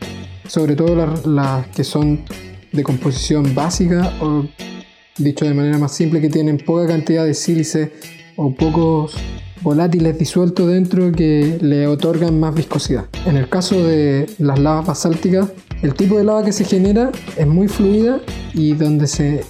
[0.47, 2.21] sobre todo las, que son
[2.73, 4.45] de composición básica o,
[5.19, 7.93] dicho de manera más simple, que tienen poca cantidad de sílice
[8.37, 9.15] o pocos
[9.63, 13.07] volátiles disueltos dentro que le otorgan más viscosidad.
[13.25, 15.49] En el caso de las lavas basálticas,
[15.83, 18.21] el tipo de lava que se genera es muy fluida
[18.53, 19.45] y donde se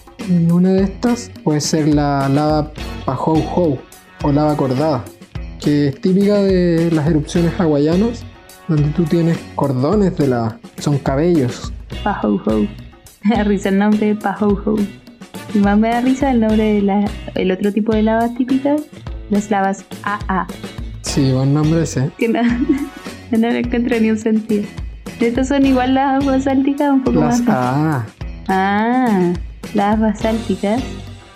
[0.50, 2.72] una de estas puede ser la lava
[3.04, 3.78] Pahou Hou
[4.22, 5.04] o lava cordada,
[5.64, 8.22] que es típica de las erupciones hawaianas,
[8.68, 11.72] donde tú tienes cordones de lava, son cabellos.
[12.02, 12.68] Pahouhou.
[13.22, 14.78] Me da risa el nombre de Pahouhou.
[15.54, 16.90] Y más me da risa el nombre del
[17.34, 18.82] el otro tipo de lavas típicas,
[19.30, 20.46] las lavas AA.
[21.00, 22.10] Sí, buen nombre ese.
[22.18, 24.64] Que no, no le encuentro ni un sentido.
[25.18, 27.48] Estas son igual las basálticas, un poco Las más.
[27.48, 28.06] A.
[28.48, 29.32] Ah,
[29.72, 30.82] las basálticas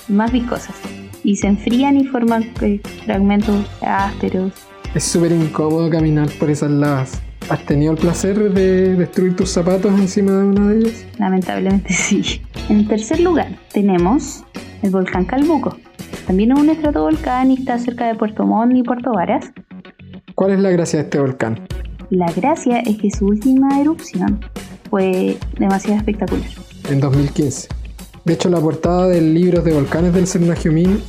[0.09, 0.75] más viscosas.
[1.25, 4.53] Y se enfrían y forman eh, fragmentos ásperos.
[4.95, 7.21] Es súper incómodo caminar por esas lavas.
[7.51, 11.07] ¿Has tenido el placer de destruir tus zapatos encima de una de ellas?
[11.19, 12.43] Lamentablemente sí.
[12.69, 14.45] En tercer lugar tenemos
[14.83, 15.77] el volcán Calbuco.
[16.27, 19.51] También es un estratovolcán y está cerca de Puerto Montt y Puerto Varas.
[20.35, 21.67] ¿Cuál es la gracia de este volcán?
[22.11, 24.41] La gracia es que su última erupción
[24.91, 26.49] fue demasiado espectacular.
[26.91, 27.78] En 2015.
[28.29, 31.01] De hecho, la portada del libro de volcanes del Cernagiumín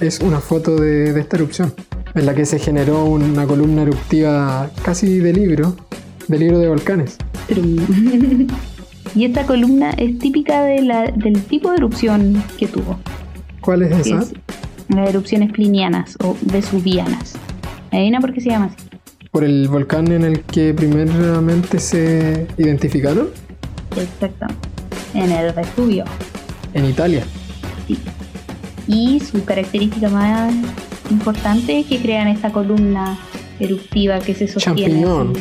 [0.00, 1.74] es una foto de, de esta erupción,
[2.14, 5.74] en la que se generó una columna eruptiva casi de libro,
[6.28, 7.18] de libro de volcanes.
[9.14, 12.96] y esta columna es típica de la- del tipo de erupción que tuvo.
[13.60, 14.20] ¿Cuál es esa?
[14.20, 14.32] es
[14.88, 17.34] las erupciones plinianas o vesuvianas.
[17.90, 18.88] ¿Adivina por qué se llama así?
[19.32, 23.28] ¿Por el volcán en el que primeramente se identificaron?
[24.00, 24.68] Exactamente.
[25.14, 26.04] En el Vesubio.
[26.74, 27.24] En Italia.
[27.86, 27.98] Sí.
[28.86, 30.54] Y su característica más
[31.10, 33.18] importante es que crean esta columna
[33.60, 35.02] eruptiva que se sostiene.
[35.02, 35.32] Champiñón.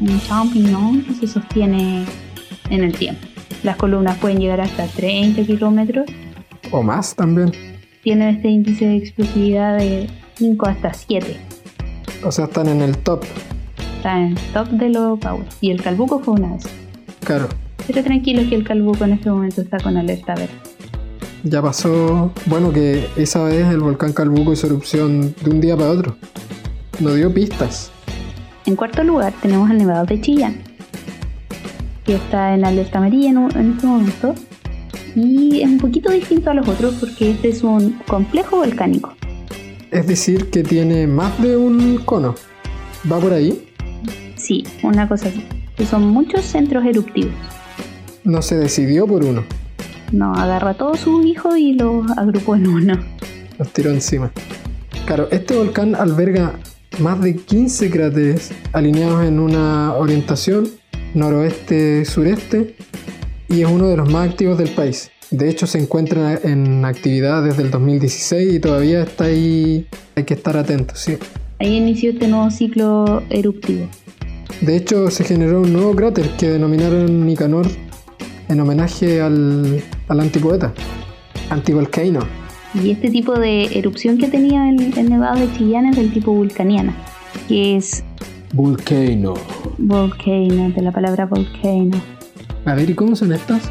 [0.00, 2.04] Un champiñón que se sostiene
[2.70, 3.26] en el tiempo.
[3.62, 6.06] Las columnas pueden llegar hasta 30 kilómetros.
[6.70, 7.52] O más también.
[8.02, 11.36] Tienen este índice de explosividad de 5 hasta 7.
[12.22, 13.24] O sea, están en el top.
[13.96, 15.46] Está en top de los power.
[15.60, 16.64] Y el Calbuco fue una vez.
[17.24, 17.48] Claro.
[17.86, 20.52] Pero tranquilos que el Calbuco en este momento está con alerta verde.
[21.44, 25.90] Ya pasó, bueno, que esa vez el volcán Calbuco hizo erupción de un día para
[25.90, 26.16] otro.
[27.00, 27.90] No dio pistas.
[28.64, 30.62] En cuarto lugar tenemos el Nevado de Chillán,
[32.06, 34.34] que está en alerta amarilla en, en este momento.
[35.14, 39.12] Y es un poquito distinto a los otros porque este es un complejo volcánico.
[39.90, 42.36] Es decir, que tiene más de un cono.
[43.10, 43.68] ¿Va por ahí?
[44.36, 45.44] Sí, una cosa así.
[45.76, 47.34] Que son muchos centros eruptivos.
[48.24, 49.44] No se decidió por uno.
[50.14, 52.94] No, agarra a todos sus hijos y los agrupó en uno.
[53.58, 54.30] Los tiró encima.
[55.06, 56.52] Claro, este volcán alberga
[57.00, 60.68] más de 15 cráteres alineados en una orientación
[61.14, 62.76] noroeste-sureste
[63.48, 65.10] y es uno de los más activos del país.
[65.32, 69.88] De hecho, se encuentra en actividad desde el 2016 y todavía está ahí.
[70.14, 71.16] Hay que estar atentos, sí.
[71.58, 73.88] Ahí inició este nuevo ciclo eruptivo.
[74.60, 77.66] De hecho, se generó un nuevo cráter que denominaron Nicanor
[78.48, 80.72] en homenaje al, al antipoeta,
[81.50, 82.20] Antivolcano.
[82.74, 86.32] Y este tipo de erupción que tenía el, el Nevado de Chillán es del tipo
[86.32, 86.94] vulcaniana,
[87.48, 88.02] que es
[88.52, 89.34] Volcano.
[89.78, 92.00] volcano, de la palabra volcano.
[92.64, 93.62] A ver, ¿y cómo son estas?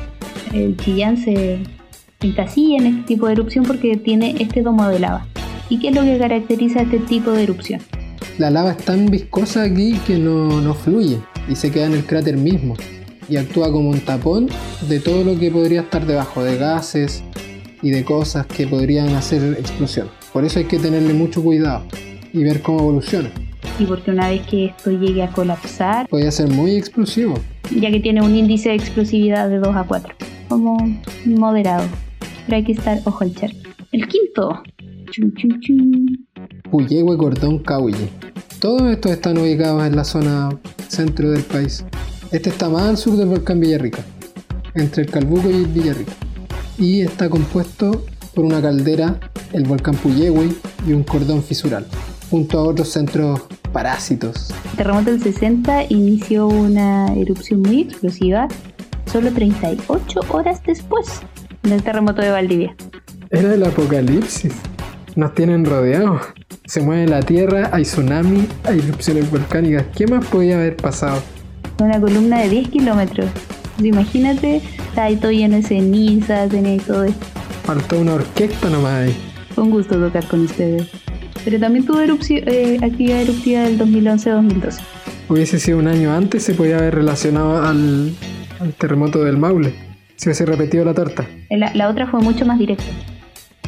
[0.54, 1.60] El Chillán se
[2.22, 5.26] encasilla en este tipo de erupción porque tiene este domo de lava.
[5.70, 7.82] ¿Y qué es lo que caracteriza este tipo de erupción?
[8.38, 11.18] La lava es tan viscosa aquí que no, no fluye
[11.50, 12.76] y se queda en el cráter mismo
[13.30, 14.48] y actúa como un tapón
[14.88, 17.24] de todo lo que podría estar debajo, de gases
[17.82, 20.10] y de cosas que podrían hacer explosión.
[20.32, 21.84] Por eso hay que tenerle mucho cuidado
[22.32, 23.30] y ver cómo evoluciona.
[23.80, 27.36] Y porque una vez que esto llegue a colapsar, Podría ser muy explosivo.
[27.80, 30.14] ya que tiene un índice de explosividad de 2 a 4,
[30.50, 30.78] como
[31.26, 31.84] moderado.
[32.46, 33.58] Pero hay que estar ojo al charco.
[33.92, 34.62] El quinto.
[35.12, 36.06] Chum, chum, chum.
[36.72, 38.10] Puyehue Cordón Caulle.
[38.60, 40.50] Todos estos están ubicados en la zona
[40.88, 41.86] centro del país.
[42.34, 44.00] Este está más al sur del volcán Villarrica,
[44.74, 46.13] entre el Calbuco y Villarrica.
[46.80, 49.19] Y está compuesto por una caldera,
[49.52, 50.50] el volcán Puyehue
[50.88, 51.86] y un cordón fisural,
[52.32, 53.39] junto a otros centros
[53.72, 54.50] parásitos.
[54.72, 58.48] El terremoto del 60 inició una erupción muy explosiva
[59.06, 61.22] solo 38 horas después
[61.62, 62.76] del terremoto de Valdivia.
[63.30, 64.54] Era el apocalipsis.
[65.15, 66.24] Nos tienen rodeados.
[66.65, 69.86] Se mueve la tierra, hay tsunami, hay erupciones volcánicas.
[69.96, 71.22] ¿Qué más podía haber pasado?
[71.84, 73.30] Una columna de 10 kilómetros.
[73.84, 77.26] Imagínate, está ahí todo lleno de cenizas, tenía todo esto.
[77.65, 79.15] Faltó una orquesta nomás ahí.
[79.54, 80.88] Fue un gusto tocar con ustedes.
[81.43, 84.80] Pero también tuvo eh, actividad eruptiva del 2011-2012.
[85.28, 88.15] Hubiese sido un año antes, se podía haber relacionado al,
[88.62, 89.74] al terremoto del Maule.
[90.15, 91.28] Si hubiese repetido la torta.
[91.50, 92.86] La, la otra fue mucho más directa.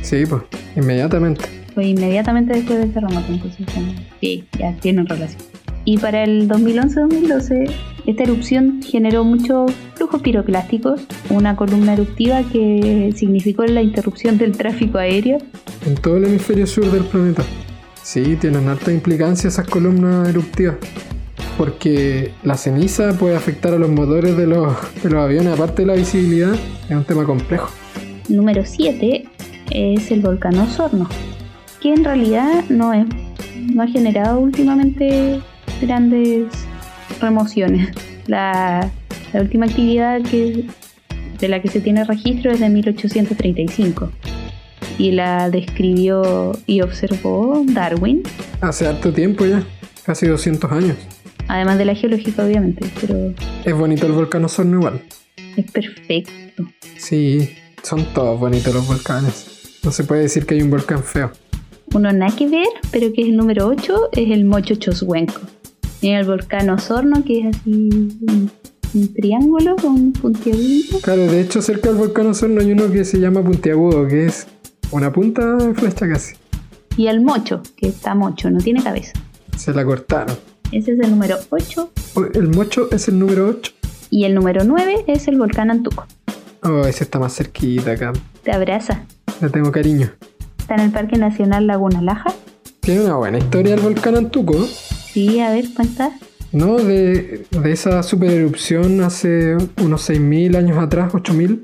[0.02, 0.42] Sí, pues,
[0.78, 1.44] inmediatamente.
[1.74, 3.66] Fue inmediatamente después del terremoto, entonces
[4.22, 5.55] sí, ya tienen relación.
[5.86, 7.72] Y para el 2011-2012,
[8.08, 14.98] esta erupción generó muchos flujos piroclásticos, una columna eruptiva que significó la interrupción del tráfico
[14.98, 15.38] aéreo
[15.86, 17.44] En todo el hemisferio sur del planeta.
[18.02, 20.76] Sí, tienen alta implicancia esas columnas eruptivas.
[21.58, 25.88] Porque la ceniza puede afectar a los motores de los, de los aviones, aparte de
[25.88, 26.54] la visibilidad,
[26.90, 27.70] es un tema complejo.
[28.28, 29.24] Número 7
[29.72, 31.08] es el volcán Osorno,
[31.80, 33.06] que en realidad no, es,
[33.74, 35.42] no ha generado últimamente
[35.82, 36.46] grandes
[37.22, 37.90] remociones.
[38.28, 38.90] La,
[39.34, 40.66] la última actividad que,
[41.40, 44.12] de la que se tiene registro es de 1835
[44.98, 48.24] y la describió y observó Darwin,
[48.62, 49.64] Hace harto tiempo ya,
[50.06, 50.96] casi 200 años.
[51.48, 53.34] además de la geológica obviamente, pero
[53.66, 55.02] Es bonito el volcán Osorno igual.
[55.58, 56.32] es perfecto.
[56.98, 57.50] Sí,
[57.84, 59.80] son todos bonitos los volcanes.
[59.84, 61.32] No se puede decir que hay un volcán feo.
[61.94, 65.42] Uno nada que ver, pero que es el número 8, es el Mocho Choshuenco.
[66.06, 68.52] Tiene el volcán Osorno, que es así un,
[68.94, 71.00] un triángulo con un puntiagudo.
[71.02, 74.46] Claro, de hecho cerca del volcán Osorno hay uno que se llama Puntiagudo, que es
[74.92, 76.36] una punta de flecha casi.
[76.96, 79.14] Y el Mocho, que está mocho, no tiene cabeza.
[79.58, 80.38] Se la cortaron.
[80.72, 81.92] Ese es el número 8.
[82.14, 83.72] Oh, El mocho es el número 8.
[84.12, 86.06] Y el número 9 es el volcán Antuco.
[86.62, 88.14] Oh, ese está más cerquita acá.
[88.44, 89.06] Te abraza.
[89.42, 90.12] Le tengo cariño.
[90.60, 92.32] Está en el Parque Nacional Laguna Laja.
[92.82, 94.68] Tiene una buena historia el volcán Antuco.
[95.16, 95.32] ¿No?
[95.32, 96.12] Sí, a ver, cuenta.
[96.52, 101.60] No, de, de esa super erupción hace unos 6.000 años atrás, 8.000,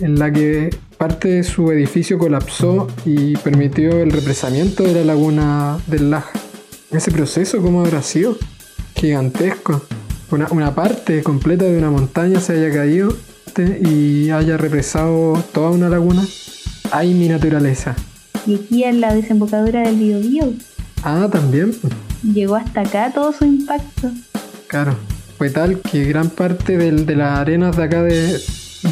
[0.00, 5.78] en la que parte de su edificio colapsó y permitió el represamiento de la laguna
[5.86, 6.30] del Laja.
[6.90, 8.36] Ese proceso, ¿cómo habrá sido?
[8.96, 9.82] Gigantesco.
[10.30, 13.16] Una, una parte completa de una montaña se haya caído
[13.84, 16.22] y haya represado toda una laguna.
[16.90, 17.94] ¡Ay, mi naturaleza!
[18.46, 20.52] Y aquí en la desembocadura del Biobío
[21.04, 21.74] Ah, también.
[22.22, 24.10] Llegó hasta acá todo su impacto.
[24.68, 24.96] Claro,
[25.38, 28.38] fue tal que gran parte del- de las arenas de acá de,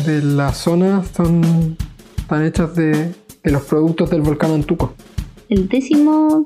[0.07, 1.77] de la zona son
[2.19, 3.13] están hechas de,
[3.43, 4.95] de los productos del volcán Antuco.
[5.49, 6.45] El décimo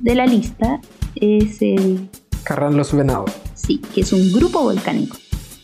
[0.00, 0.80] de la lista
[1.14, 2.08] es el
[2.42, 3.30] Carran los Venados.
[3.54, 5.16] Sí, que es un grupo volcánico.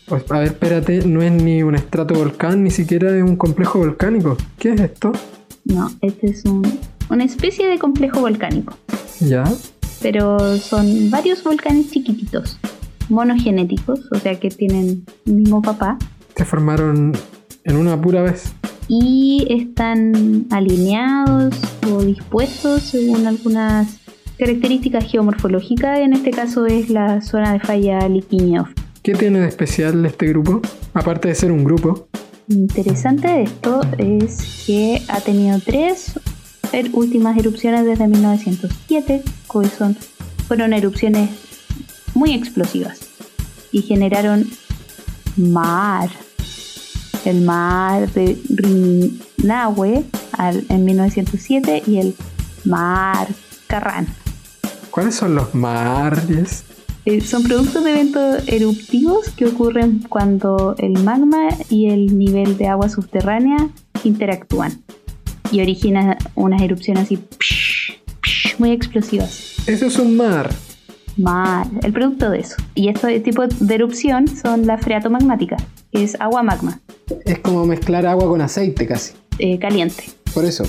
[0.07, 4.35] Pues, a ver, espérate, no es ni un estratovolcán, ni siquiera es un complejo volcánico.
[4.57, 5.11] ¿Qué es esto?
[5.65, 6.61] No, este es un
[7.09, 8.73] una especie de complejo volcánico,
[9.19, 9.43] ¿Ya?
[10.01, 12.57] Pero son varios volcanes chiquititos,
[13.09, 15.97] monogenéticos, o sea que tienen el mismo papá,
[16.35, 17.13] Se formaron
[17.63, 18.53] en una pura vez.
[18.87, 21.55] y están alineados
[21.89, 23.99] o dispuestos según algunas
[24.37, 25.99] características geomorfológicas.
[25.99, 28.67] En este caso es la zona de falla Liquiñov.
[29.03, 30.61] ¿Qué tiene de especial este grupo?
[30.93, 32.07] Aparte de ser un grupo.
[32.47, 36.19] Interesante de esto es que ha tenido tres
[36.93, 39.95] últimas erupciones desde 1907, que son,
[40.47, 41.29] fueron erupciones
[42.13, 42.99] muy explosivas
[43.71, 44.47] y generaron
[45.37, 46.09] mar.
[47.25, 50.03] El mar de Rinahue
[50.33, 52.15] al- en 1907 y el
[52.65, 53.27] mar
[53.67, 54.07] Carran.
[54.89, 56.63] ¿Cuáles son los mares?
[57.05, 62.67] Eh, son productos de eventos eruptivos que ocurren cuando el magma y el nivel de
[62.67, 63.69] agua subterránea
[64.03, 64.81] interactúan
[65.51, 67.93] y originan unas erupciones así psh,
[68.23, 69.55] psh, muy explosivas.
[69.67, 70.49] Eso es un mar.
[71.17, 72.55] Mar, el producto de eso.
[72.73, 76.79] Y este tipo de erupción son las freatomagmáticas, que es agua magma,
[77.25, 79.13] Es como mezclar agua con aceite casi.
[79.39, 80.05] eh, caliente.
[80.33, 80.63] Por eso.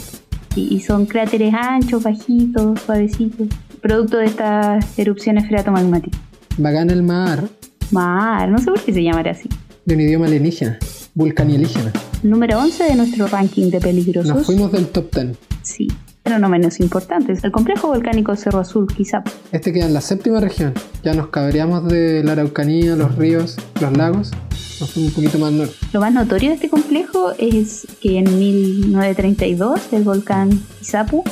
[0.57, 3.49] Y, y son cráteres anchos, bajitos, suavecitos,
[3.81, 6.21] producto de estas erupciones freatomagmáticas.
[6.59, 7.45] Bacán el mar.
[7.93, 9.49] Mar, no sé por qué se llamará así.
[9.85, 10.79] De un idioma alienígena.
[11.15, 11.93] Vulcanielígena.
[12.23, 14.33] Número 11 de nuestro ranking de peligrosos.
[14.33, 15.37] Nos fuimos del top 10.
[15.63, 15.89] Sí,
[16.23, 17.43] pero no menos importantes.
[17.43, 19.25] El complejo volcánico Cerro Azul, quizá.
[19.51, 20.73] Este queda en la séptima región.
[21.03, 24.31] Ya nos cabreamos de la Araucanía, los ríos, los lagos.
[24.79, 25.75] Nos fuimos un poquito más norte.
[25.93, 31.25] Lo más notorio de este complejo es que en 1932 el volcán Izapu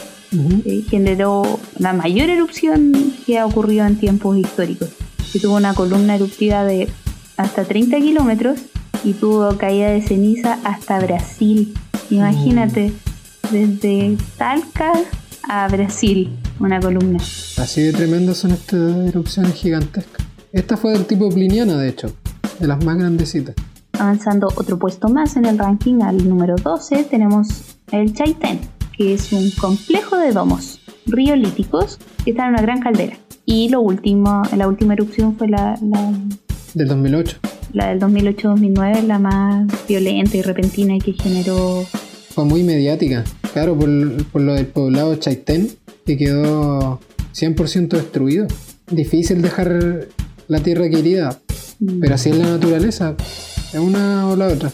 [0.65, 4.89] eh, generó la mayor erupción que ha ocurrido en tiempos históricos.
[5.33, 6.89] Que tuvo una columna eruptiva de
[7.37, 8.59] hasta 30 kilómetros
[9.05, 11.75] y tuvo caída de ceniza hasta Brasil.
[12.11, 12.93] Imagínate,
[13.51, 14.93] desde Talca
[15.49, 17.19] a Brasil, una columna.
[17.19, 20.27] Así de tremendas son estas erupciones gigantescas.
[20.53, 22.13] Esta fue del tipo pliniana, de hecho.
[22.59, 23.55] De las más grandecitas.
[23.99, 28.61] Avanzando otro puesto más en el ranking, al número 12, tenemos el Chaitén,
[28.97, 33.17] que es un complejo de domos riolíticos que están en una gran caldera.
[33.45, 36.13] Y lo último, la última erupción fue la, la,
[36.75, 37.39] Del 2008.
[37.73, 41.85] La del 2008-2009, la más violenta y repentina y que generó...
[42.31, 43.25] Fue muy mediática.
[43.53, 43.89] Claro, por,
[44.27, 45.71] por lo del poblado Chaitén,
[46.07, 47.01] que quedó
[47.35, 48.47] 100% destruido.
[48.91, 50.09] Difícil dejar
[50.49, 51.41] la tierra querida,
[51.81, 53.17] mm, pero así es la naturaleza.
[53.73, 54.71] Es una o la otra.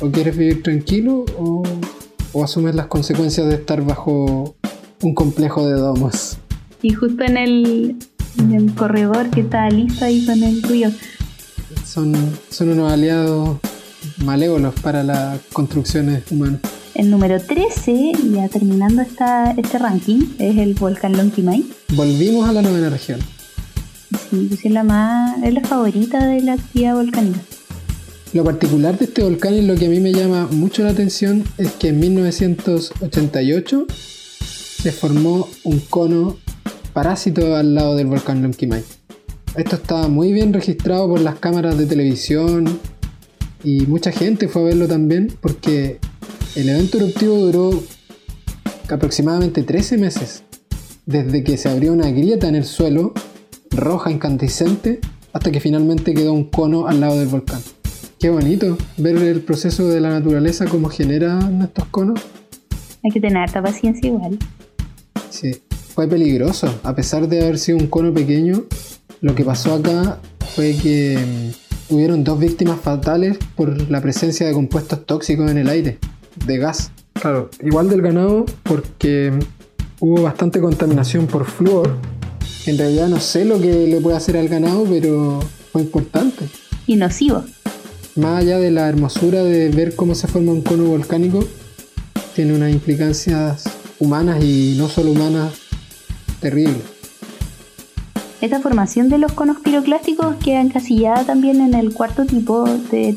[0.00, 1.62] O quieres vivir tranquilo o,
[2.32, 4.54] o asumes las consecuencias de estar bajo
[5.02, 6.38] un complejo de domos.
[6.82, 7.96] Y justo en el,
[8.38, 10.90] en el corredor que está listo ahí con el río.
[11.90, 12.14] Son,
[12.50, 13.58] son unos aliados
[14.24, 16.60] malévolos para las construcciones humanas.
[16.94, 21.64] El número 13, ya terminando esta, este ranking, es el volcán Lonquimay.
[21.96, 23.18] Volvimos a la novena región.
[24.12, 27.40] Sí, pues es la más, es la favorita de la actividad volcánica.
[28.34, 31.42] Lo particular de este volcán y lo que a mí me llama mucho la atención
[31.58, 36.38] es que en 1988 se formó un cono
[36.92, 38.84] parásito al lado del volcán Lonquimay.
[39.56, 42.78] Esto estaba muy bien registrado por las cámaras de televisión
[43.64, 45.98] y mucha gente fue a verlo también porque
[46.54, 47.82] el evento eruptivo duró
[48.88, 50.44] aproximadamente 13 meses,
[51.04, 53.12] desde que se abrió una grieta en el suelo,
[53.70, 55.00] roja incandescente,
[55.32, 57.60] hasta que finalmente quedó un cono al lado del volcán.
[58.20, 62.20] Qué bonito ver el proceso de la naturaleza, cómo generan estos conos.
[63.02, 64.38] Hay que tener harta paciencia igual.
[65.30, 65.56] Sí,
[65.94, 66.72] fue peligroso.
[66.82, 68.64] A pesar de haber sido un cono pequeño,
[69.20, 70.18] lo que pasó acá
[70.54, 71.18] fue que
[71.90, 75.98] mm, hubieron dos víctimas fatales por la presencia de compuestos tóxicos en el aire,
[76.46, 76.92] de gas.
[77.14, 79.32] Claro, igual del ganado porque
[80.00, 81.96] hubo bastante contaminación por flúor.
[82.66, 85.40] En realidad no sé lo que le puede hacer al ganado, pero
[85.72, 86.46] fue importante.
[86.86, 87.44] Y nocivo.
[88.16, 91.44] Más allá de la hermosura de ver cómo se forma un cono volcánico,
[92.34, 93.64] tiene unas implicancias
[93.98, 95.52] humanas y no solo humanas
[96.40, 96.99] terribles.
[98.40, 103.14] Esta formación de los conos piroclásticos queda encasillada también en el cuarto tipo de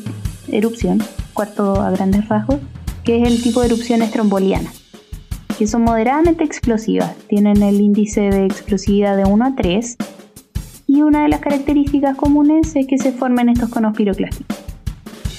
[0.48, 1.02] erupción,
[1.32, 2.58] cuarto a grandes rasgos,
[3.04, 4.70] que es el tipo de erupción estromboliana,
[5.56, 9.96] que son moderadamente explosivas, tienen el índice de explosividad de 1 a 3
[10.86, 14.58] y una de las características comunes es que se formen estos conos piroclásticos.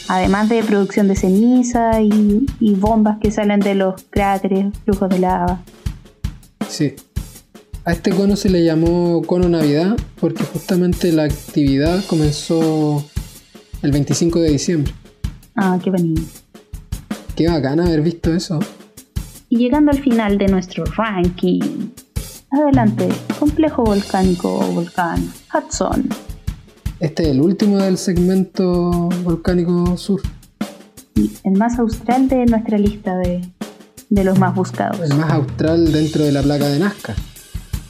[0.07, 5.19] Además de producción de ceniza y, y bombas que salen de los cráteres, flujos de
[5.19, 5.61] lava.
[6.67, 6.95] Sí.
[7.87, 13.05] A este cono se le llamó cono Navidad porque justamente la actividad comenzó
[13.83, 14.91] el 25 de diciembre.
[15.55, 16.23] Ah, qué bonito.
[17.35, 18.57] Qué bacán haber visto eso.
[19.49, 21.91] Y llegando al final de nuestro ranking.
[22.49, 23.07] Adelante,
[23.39, 26.09] complejo volcánico o volcán Hudson.
[26.99, 30.21] Este es el último del segmento volcánico sur.
[31.13, 33.47] Y el más austral de nuestra lista de,
[34.09, 34.99] de los más buscados.
[35.01, 37.13] El más austral dentro de la placa de Nazca.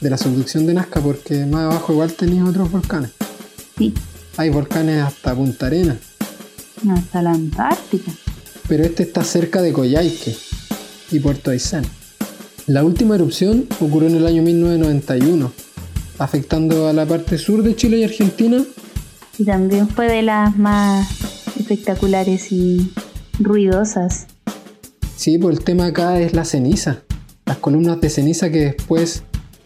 [0.06, 3.10] De la subducción de Nazca, porque más abajo igual tenéis otros volcanes.
[3.76, 3.92] Sí,
[4.38, 5.98] Hay volcanes hasta Punta Arena.
[6.96, 8.12] hasta la Antártica.
[8.68, 10.36] pero este está cerca de Coyhaique
[11.10, 11.86] y Puerto Aysén.
[12.68, 15.52] La última erupción ocurrió en el año 1991,
[16.20, 18.64] afectando a la parte sur de Chile y Argentina.
[19.40, 21.08] Y también fue de las más
[21.60, 22.92] espectaculares y
[23.40, 24.28] ruidosas.
[25.16, 27.00] Sí, pues el tema acá es la ceniza.
[27.48, 29.24] Las columnas de ceniza que después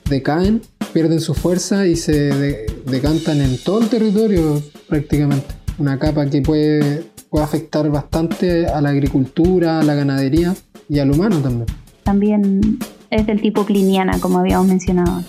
[0.09, 0.61] decaen,
[0.93, 5.47] pierden su fuerza y se de- decantan en todo el territorio prácticamente.
[5.77, 10.55] Una capa que puede, puede afectar bastante a la agricultura, a la ganadería
[10.89, 11.65] y al humano también.
[12.03, 12.79] También
[13.11, 15.23] es del tipo cliniana, como habíamos mencionado.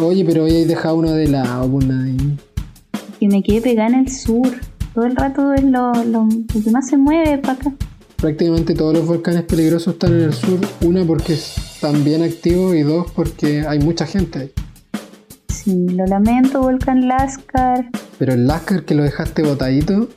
[0.00, 2.36] Oye, pero hoy hay dejado uno de lado, pues Nadine.
[3.20, 4.48] Que me quedé pegada en el sur.
[4.94, 7.72] Todo el rato es lo, lo- lo que más se mueve para acá.
[8.22, 10.60] Prácticamente todos los volcanes peligrosos están en el sur.
[10.82, 14.52] Una porque están bien activos y dos porque hay mucha gente ahí.
[15.48, 17.90] Sí, lo lamento, Volcán Lascar.
[18.20, 20.08] Pero el Lascar que lo dejaste botadito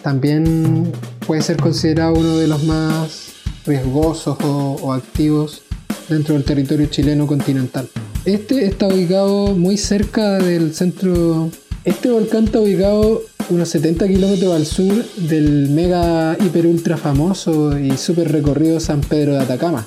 [0.00, 0.92] también
[1.26, 3.32] puede ser considerado uno de los más
[3.66, 5.64] riesgosos o, o activos
[6.08, 7.88] dentro del territorio chileno continental.
[8.26, 11.50] Este está ubicado muy cerca del centro.
[11.84, 17.96] Este volcán está ubicado unos 70 kilómetros al sur del mega hiper ultra famoso y
[17.96, 19.86] súper recorrido San Pedro de Atacama,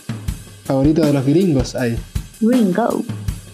[0.64, 1.96] favorito de los gringos ahí.
[2.42, 3.04] Ringo.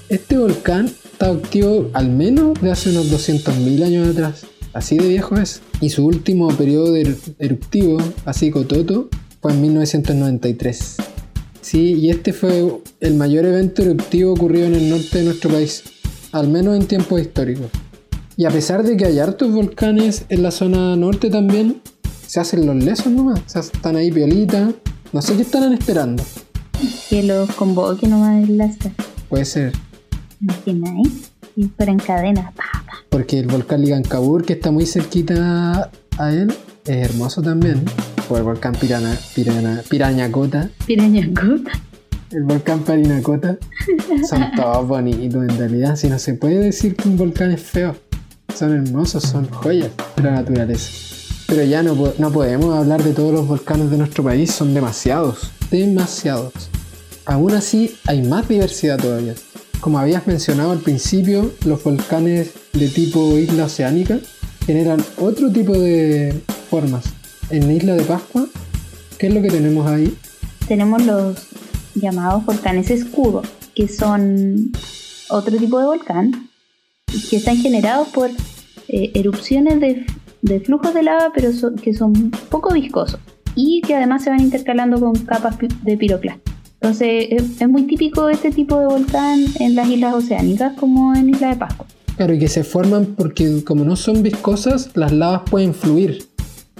[0.10, 4.46] Este volcán está activo al menos de hace unos 200.000 años atrás.
[4.74, 5.62] Así de viejo es.
[5.82, 9.10] Y su último periodo de eru- eruptivo, así cototo,
[9.42, 10.96] fue en 1993.
[11.62, 15.84] Sí, y este fue el mayor evento eruptivo ocurrido en el norte de nuestro país,
[16.32, 17.68] al menos en tiempos históricos.
[18.40, 21.82] Y a pesar de que hay hartos volcanes en la zona norte también,
[22.28, 24.76] se hacen los lesos nomás, o sea, están ahí piolitas,
[25.12, 26.24] no sé qué estarán esperando.
[27.10, 28.92] Que los convoque nomás el Lascar.
[29.28, 29.74] Puede ser
[30.40, 31.32] ¿Imagináis?
[31.56, 32.54] Y en cadena.
[33.10, 36.54] Porque el volcán Ligancabur, que está muy cerquita a él,
[36.86, 37.84] es hermoso también.
[38.30, 41.72] O el volcán Pirana, Pirana, Pirañacota, Pirañacota.
[42.30, 43.58] el volcán Parinacota.
[44.30, 45.96] Son todos bonitos en realidad.
[45.96, 47.96] Si no se puede decir que un volcán es feo.
[48.58, 50.90] Son hermosos, son joyas de la naturaleza.
[51.46, 55.52] Pero ya no, no podemos hablar de todos los volcanes de nuestro país, son demasiados.
[55.70, 56.54] Demasiados.
[57.28, 59.36] Aún así, hay más diversidad todavía.
[59.80, 64.18] Como habías mencionado al principio, los volcanes de tipo isla oceánica
[64.66, 66.42] generan otro tipo de
[66.72, 67.06] formas.
[67.52, 68.48] En Isla de Pascua,
[69.20, 70.18] ¿qué es lo que tenemos ahí?
[70.68, 71.46] Tenemos los
[71.94, 73.44] llamados volcanes escudo,
[73.76, 74.72] que son
[75.30, 76.47] otro tipo de volcán,
[77.30, 78.30] que están generados por
[78.90, 80.06] eh, erupciones de,
[80.42, 81.50] de flujos de lava, pero
[81.82, 83.20] que son poco viscosos
[83.56, 86.52] y que además se van intercalando con capas de piroclasto.
[86.80, 91.30] Entonces es, es muy típico este tipo de volcán en las islas oceánicas como en
[91.30, 91.88] Isla de Pascua.
[92.18, 96.28] Claro, y que se forman porque como no son viscosas, las lavas pueden fluir.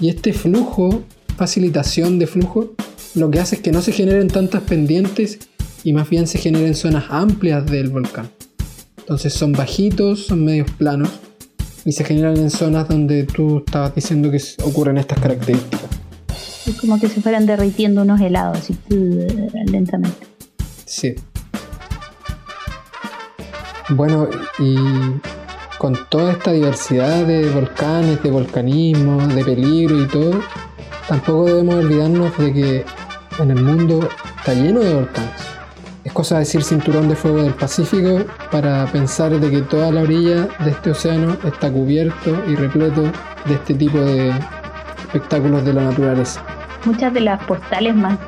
[0.00, 1.02] Y este flujo,
[1.36, 2.74] facilitación de flujo,
[3.14, 5.40] lo que hace es que no se generen tantas pendientes
[5.82, 8.30] y más bien se generen zonas amplias del volcán.
[9.08, 11.08] Entonces son bajitos, son medios planos
[11.86, 15.88] y se generan en zonas donde tú estabas diciendo que ocurren estas características.
[16.66, 18.76] Es como que se fueran derritiendo unos helados así
[19.64, 20.26] lentamente.
[20.84, 21.14] Sí.
[23.88, 24.28] Bueno,
[24.58, 24.76] y
[25.78, 30.42] con toda esta diversidad de volcanes, de volcanismo, de peligro y todo,
[31.08, 32.84] tampoco debemos olvidarnos de que
[33.38, 34.06] en el mundo
[34.36, 35.47] está lleno de volcanes.
[36.08, 40.48] Es cosa decir cinturón de fuego del Pacífico para pensar de que toda la orilla
[40.64, 43.02] de este océano está cubierto y repleto
[43.44, 44.30] de este tipo de
[45.00, 46.42] espectáculos de la naturaleza.
[46.86, 48.18] Muchas de las postales más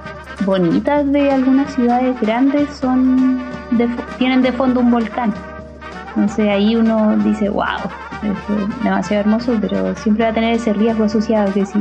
[0.45, 2.69] bonitas de algunas ciudades grandes
[4.19, 5.33] tienen de fondo un volcán.
[6.09, 7.65] Entonces ahí uno dice, wow,
[8.23, 11.79] es demasiado hermoso, pero siempre va a tener ese riesgo asociado que si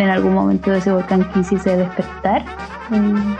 [0.00, 2.44] en algún momento ese volcán quisiese despertar,
[2.90, 3.36] eh,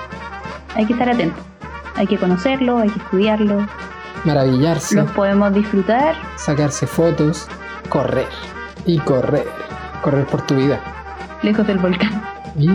[0.76, 1.51] hay que estar atento.
[1.96, 3.66] Hay que conocerlo, hay que estudiarlo,
[4.24, 4.94] Maravillarse.
[4.96, 6.14] los podemos disfrutar.
[6.36, 7.46] sacarse fotos,
[7.88, 8.26] correr
[8.86, 9.46] y correr,
[10.02, 10.80] correr por tu vida.
[11.42, 12.22] lejos del volcán.
[12.58, 12.68] Y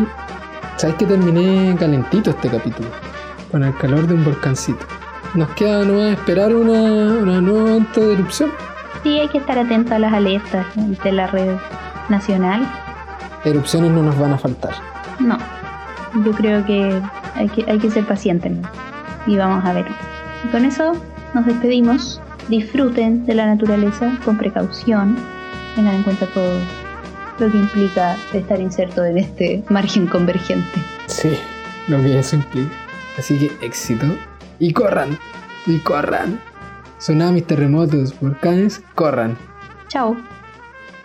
[0.76, 2.89] sabes que terminé calentito este capítulo,
[3.51, 4.86] con el calor de un volcancito.
[5.34, 6.72] Nos queda nomás esperar una,
[7.22, 8.51] una nueva evento de erupción.
[9.03, 11.55] Sí, hay que estar atento a las alertas de la red
[12.09, 12.65] nacional.
[13.45, 14.74] Erupciones no nos van a faltar.
[15.20, 15.38] No,
[16.26, 17.01] yo creo que
[17.36, 18.51] Hay que, hay que ser pacientes
[19.28, 19.86] y vamos a ver.
[20.43, 20.93] Y con eso
[21.34, 22.21] nos despedimos.
[22.49, 25.17] Disfruten de la naturaleza con precaución.
[25.75, 26.59] Tengan en cuenta todo
[27.39, 30.82] lo que implica estar inserto en este margen convergente.
[31.07, 31.38] Sí,
[31.88, 32.73] lo que eso implica.
[33.17, 34.05] Así que éxito.
[34.59, 35.17] Y corran.
[35.65, 36.39] Y corran.
[36.99, 39.38] Tsunamis, terremotos, volcanes, corran.
[39.89, 40.17] Chao.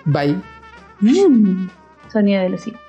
[0.05, 0.41] Bye.
[1.01, 1.69] Mm.
[2.09, 2.82] Sonido de Lucía.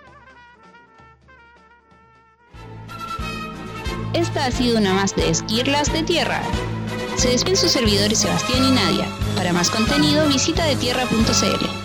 [4.13, 6.41] Esta ha sido una más de Esquirlas de Tierra.
[7.17, 9.07] Se despiden sus servidores Sebastián y Nadia.
[9.35, 11.82] Para más contenido visita detierra.cl.